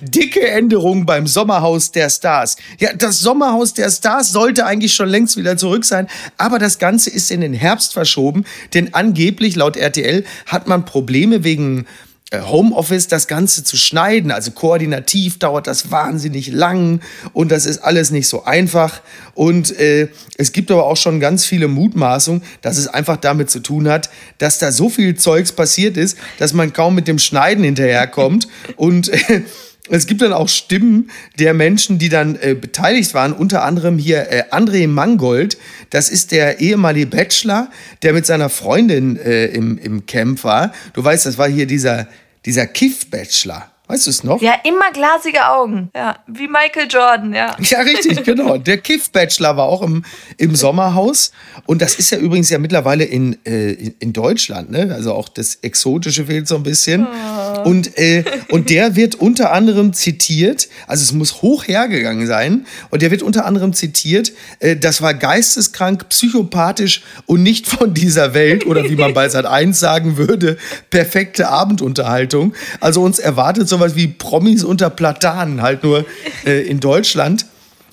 Dicke 0.00 0.48
Änderung 0.48 1.06
beim 1.06 1.26
Sommerhaus 1.26 1.90
der 1.92 2.10
Stars. 2.10 2.56
Ja, 2.78 2.92
das 2.94 3.20
Sommerhaus 3.20 3.74
der 3.74 3.90
Stars 3.90 4.32
sollte 4.32 4.66
eigentlich 4.66 4.94
schon 4.94 5.08
längst 5.08 5.36
wieder 5.36 5.56
zurück 5.56 5.84
sein, 5.84 6.08
aber 6.36 6.58
das 6.58 6.78
Ganze 6.78 7.10
ist 7.10 7.30
in 7.30 7.40
den 7.40 7.54
Herbst 7.54 7.92
verschoben, 7.92 8.44
denn 8.74 8.94
angeblich 8.94 9.56
laut 9.56 9.76
RTL 9.76 10.24
hat 10.46 10.68
man 10.68 10.84
Probleme 10.84 11.44
wegen 11.44 11.86
Homeoffice 12.34 13.06
das 13.06 13.28
Ganze 13.28 13.62
zu 13.62 13.76
schneiden. 13.76 14.32
Also 14.32 14.50
koordinativ 14.50 15.38
dauert 15.38 15.66
das 15.68 15.90
wahnsinnig 15.92 16.48
lang 16.48 17.00
und 17.32 17.52
das 17.52 17.66
ist 17.66 17.78
alles 17.78 18.10
nicht 18.10 18.26
so 18.28 18.44
einfach. 18.44 19.00
Und 19.34 19.78
äh, 19.78 20.08
es 20.36 20.52
gibt 20.52 20.70
aber 20.70 20.86
auch 20.86 20.96
schon 20.96 21.20
ganz 21.20 21.44
viele 21.44 21.68
Mutmaßungen, 21.68 22.42
dass 22.62 22.78
es 22.78 22.88
einfach 22.88 23.16
damit 23.16 23.50
zu 23.50 23.60
tun 23.60 23.88
hat, 23.88 24.10
dass 24.38 24.58
da 24.58 24.72
so 24.72 24.88
viel 24.88 25.14
Zeugs 25.14 25.52
passiert 25.52 25.96
ist, 25.96 26.18
dass 26.38 26.52
man 26.52 26.72
kaum 26.72 26.96
mit 26.96 27.06
dem 27.06 27.18
Schneiden 27.18 27.62
hinterherkommt. 27.62 28.48
und 28.76 29.08
äh, 29.08 29.42
es 29.88 30.06
gibt 30.06 30.22
dann 30.22 30.32
auch 30.32 30.48
Stimmen 30.48 31.10
der 31.38 31.54
Menschen, 31.54 31.98
die 31.98 32.08
dann 32.08 32.36
äh, 32.36 32.54
beteiligt 32.54 33.14
waren, 33.14 33.32
unter 33.32 33.62
anderem 33.62 33.98
hier 33.98 34.30
äh, 34.30 34.44
André 34.50 34.88
Mangold, 34.88 35.58
das 35.90 36.08
ist 36.08 36.32
der 36.32 36.60
ehemalige 36.60 37.06
Bachelor, 37.06 37.70
der 38.02 38.12
mit 38.12 38.26
seiner 38.26 38.48
Freundin 38.48 39.16
äh, 39.16 39.46
im, 39.46 39.78
im 39.78 40.06
Camp 40.06 40.42
war. 40.44 40.72
Du 40.94 41.04
weißt, 41.04 41.26
das 41.26 41.38
war 41.38 41.48
hier 41.48 41.66
dieser, 41.66 42.08
dieser 42.44 42.66
Kiff-Bachelor. 42.66 43.70
Weißt 43.88 44.06
du 44.06 44.10
es 44.10 44.24
noch? 44.24 44.42
Ja, 44.42 44.54
immer 44.64 44.90
glasige 44.92 45.46
Augen. 45.46 45.90
Ja, 45.94 46.18
wie 46.26 46.48
Michael 46.48 46.88
Jordan, 46.88 47.32
ja. 47.32 47.56
Ja, 47.60 47.80
richtig, 47.80 48.24
genau. 48.24 48.58
Der 48.58 48.78
Kiff-Bachelor 48.78 49.56
war 49.56 49.66
auch 49.66 49.82
im, 49.82 50.04
im 50.38 50.56
Sommerhaus. 50.56 51.30
Und 51.66 51.82
das 51.82 51.94
ist 51.94 52.10
ja 52.10 52.18
übrigens 52.18 52.50
ja 52.50 52.58
mittlerweile 52.58 53.04
in, 53.04 53.38
äh, 53.44 53.92
in 54.00 54.12
Deutschland, 54.12 54.70
ne? 54.70 54.92
Also 54.92 55.12
auch 55.14 55.28
das 55.28 55.56
Exotische 55.62 56.26
fehlt 56.26 56.48
so 56.48 56.56
ein 56.56 56.64
bisschen. 56.64 57.06
Oh. 57.06 57.68
Und, 57.68 57.96
äh, 57.96 58.24
und 58.50 58.70
der 58.70 58.96
wird 58.96 59.14
unter 59.16 59.52
anderem 59.52 59.92
zitiert, 59.92 60.68
also 60.88 61.02
es 61.02 61.12
muss 61.12 61.42
hoch 61.42 61.68
hergegangen 61.68 62.26
sein, 62.26 62.66
und 62.90 63.02
der 63.02 63.12
wird 63.12 63.22
unter 63.22 63.44
anderem 63.44 63.72
zitiert, 63.72 64.32
äh, 64.58 64.76
das 64.76 65.00
war 65.00 65.14
geisteskrank, 65.14 66.08
psychopathisch 66.08 67.02
und 67.26 67.42
nicht 67.42 67.68
von 67.68 67.94
dieser 67.94 68.34
Welt, 68.34 68.66
oder 68.66 68.84
wie 68.84 68.96
man 68.96 69.14
bei 69.14 69.28
Sat 69.28 69.46
1 69.46 69.78
sagen 69.78 70.16
würde, 70.16 70.56
perfekte 70.90 71.48
Abendunterhaltung. 71.48 72.52
Also 72.80 73.02
uns 73.02 73.20
erwartet 73.20 73.68
so 73.68 73.75
sowas 73.76 73.94
wie 73.94 74.08
Promis 74.08 74.64
unter 74.64 74.90
Platanen, 74.90 75.62
halt 75.62 75.82
nur 75.84 76.04
äh, 76.46 76.62
in 76.62 76.80
Deutschland. 76.80 77.46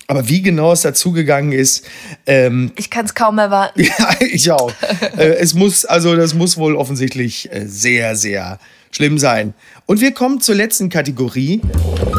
Aber 0.06 0.28
wie 0.28 0.42
genau 0.42 0.72
es 0.72 0.82
dazugegangen 0.82 1.52
ist. 1.52 1.86
Ähm, 2.26 2.72
ich 2.76 2.90
kann 2.90 3.06
es 3.06 3.14
kaum 3.14 3.38
erwarten. 3.38 3.80
ja, 3.98 4.16
ich 4.20 4.50
auch. 4.50 4.72
äh, 5.16 5.36
es 5.36 5.54
muss, 5.54 5.84
also 5.86 6.14
das 6.14 6.34
muss 6.34 6.58
wohl 6.58 6.76
offensichtlich 6.76 7.50
äh, 7.50 7.66
sehr, 7.66 8.14
sehr 8.14 8.58
schlimm 8.90 9.18
sein. 9.18 9.54
Und 9.86 10.00
wir 10.00 10.12
kommen 10.12 10.40
zur 10.40 10.56
letzten 10.56 10.90
Kategorie. 10.90 11.60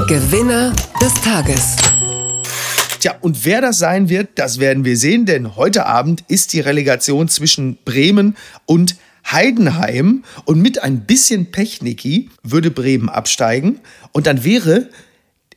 Gewinner 0.08 0.74
des 1.00 1.14
Tages. 1.22 1.76
Tja, 3.00 3.16
und 3.22 3.46
wer 3.46 3.62
das 3.62 3.78
sein 3.78 4.10
wird, 4.10 4.30
das 4.36 4.60
werden 4.60 4.84
wir 4.84 4.98
sehen, 4.98 5.28
denn 5.28 5.56
heute 5.56 5.86
Abend 5.86 6.24
ist 6.28 6.54
die 6.54 6.60
Relegation 6.60 7.30
zwischen 7.30 7.78
Bremen 7.86 8.36
und 8.66 8.96
Heidenheim 9.32 10.24
und 10.46 10.62
mit 10.62 10.84
ein 10.84 11.02
bisschen 11.02 11.52
Pech, 11.52 11.82
Niki, 11.82 12.30
würde 12.44 12.72
Bremen 12.72 13.10
absteigen 13.10 13.80
und 14.12 14.28
dann 14.28 14.44
wäre 14.44 14.90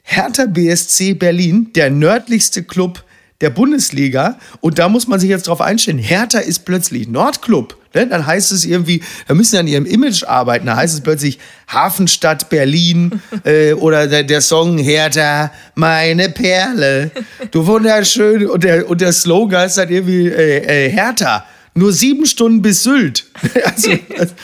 Hertha 0.03 0.47
BSC 0.47 1.15
Berlin 1.15 1.71
der 1.75 1.91
nördlichste 1.91 2.63
Club 2.63 3.05
der 3.41 3.51
Bundesliga 3.51 4.39
und 4.61 4.79
da 4.79 4.89
muss 4.89 5.07
man 5.07 5.21
sich 5.21 5.31
jetzt 5.31 5.47
drauf 5.47 5.61
einstellen. 5.61 5.99
Hertha 5.99 6.39
ist 6.39 6.65
plötzlich 6.65 7.09
Nordclub. 7.09 7.77
Ne? 7.95 8.07
Dann 8.07 8.27
heißt 8.27 8.51
es 8.53 8.65
irgendwie, 8.65 9.03
da 9.29 9.35
müssen 9.35 9.53
sie 9.53 9.59
an 9.59 9.69
ihrem 9.69 9.87
Image 9.87 10.25
arbeiten. 10.25 10.67
Da 10.67 10.77
heißt 10.77 10.95
es 10.95 11.01
plötzlich 11.03 11.39
Hafenstadt 11.69 12.49
Berlin 12.49 13.23
äh, 13.45 13.75
oder 13.75 14.07
der, 14.07 14.25
der, 14.25 14.41
Song 14.41 14.79
Hertha, 14.79 15.53
meine 15.75 16.31
Perle. 16.31 17.11
Du 17.51 17.67
wunderschön. 17.67 18.47
Und 18.47 18.65
der, 18.65 18.89
und 18.89 19.01
der 19.01 19.13
Slogan 19.13 19.67
ist 19.67 19.79
dann 19.79 19.89
irgendwie 19.89 20.29
äh, 20.29 20.87
äh, 20.87 20.91
Hertha 20.91 21.45
nur 21.79 21.93
sieben 21.93 22.27
Stunden 22.27 22.63
bis 22.63 22.83
Sylt. 22.83 23.27
also, 23.65 23.91
also 24.19 24.35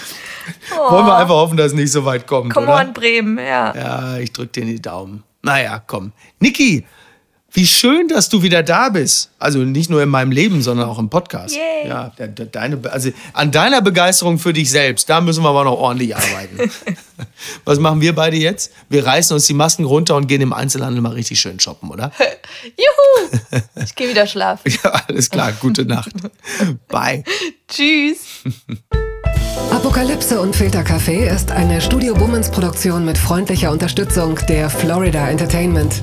oh. 0.78 0.92
Wollen 0.92 1.06
wir 1.06 1.16
einfach 1.16 1.34
hoffen, 1.34 1.56
dass 1.56 1.68
es 1.68 1.74
nicht 1.74 1.92
so 1.92 2.04
weit 2.04 2.26
kommt. 2.26 2.54
Come 2.54 2.66
oder? 2.66 2.80
on, 2.80 2.92
Bremen, 2.92 3.38
ja. 3.38 3.74
Ja, 3.74 4.18
ich 4.18 4.32
drücke 4.32 4.60
dir 4.60 4.66
die 4.66 4.82
Daumen. 4.82 5.22
Naja, 5.42 5.82
komm. 5.86 6.12
Niki, 6.40 6.84
Wie 7.56 7.68
schön, 7.68 8.08
dass 8.08 8.28
du 8.28 8.42
wieder 8.42 8.64
da 8.64 8.88
bist. 8.88 9.30
Also 9.38 9.60
nicht 9.60 9.88
nur 9.88 10.02
in 10.02 10.08
meinem 10.08 10.32
Leben, 10.32 10.60
sondern 10.60 10.88
auch 10.88 10.98
im 10.98 11.08
Podcast. 11.08 11.54
Yay. 11.54 11.88
Ja, 11.88 12.08
de- 12.18 12.26
de- 12.26 12.48
deine, 12.50 12.80
also 12.90 13.10
an 13.32 13.52
deiner 13.52 13.80
Begeisterung 13.80 14.40
für 14.40 14.52
dich 14.52 14.70
selbst, 14.72 15.08
da 15.08 15.20
müssen 15.20 15.44
wir 15.44 15.50
aber 15.50 15.62
noch 15.62 15.78
ordentlich 15.78 16.16
arbeiten. 16.16 16.68
Was 17.64 17.78
machen 17.78 18.00
wir 18.00 18.12
beide 18.12 18.36
jetzt? 18.36 18.72
Wir 18.88 19.06
reißen 19.06 19.34
uns 19.34 19.46
die 19.46 19.54
Masken 19.54 19.84
runter 19.84 20.16
und 20.16 20.26
gehen 20.26 20.40
im 20.40 20.52
Einzelhandel 20.52 21.00
mal 21.00 21.12
richtig 21.12 21.38
schön 21.38 21.60
shoppen, 21.60 21.90
oder? 21.90 22.10
Juhu! 22.76 23.60
Ich 23.84 23.94
gehe 23.94 24.08
wieder 24.08 24.26
schlafen. 24.26 24.72
Ja, 24.82 24.90
alles 25.08 25.30
klar. 25.30 25.52
Gute 25.52 25.84
Nacht. 25.86 26.10
Bye. 26.88 27.22
Tschüss. 27.68 28.42
Apokalypse 29.70 30.40
und 30.40 30.56
Filtercafé 30.56 31.32
ist 31.32 31.52
eine 31.52 31.80
Studio 31.80 32.14
Bummens 32.14 32.50
Produktion 32.50 33.04
mit 33.04 33.16
freundlicher 33.16 33.70
Unterstützung 33.70 34.38
der 34.48 34.68
Florida 34.70 35.28
Entertainment. 35.28 36.02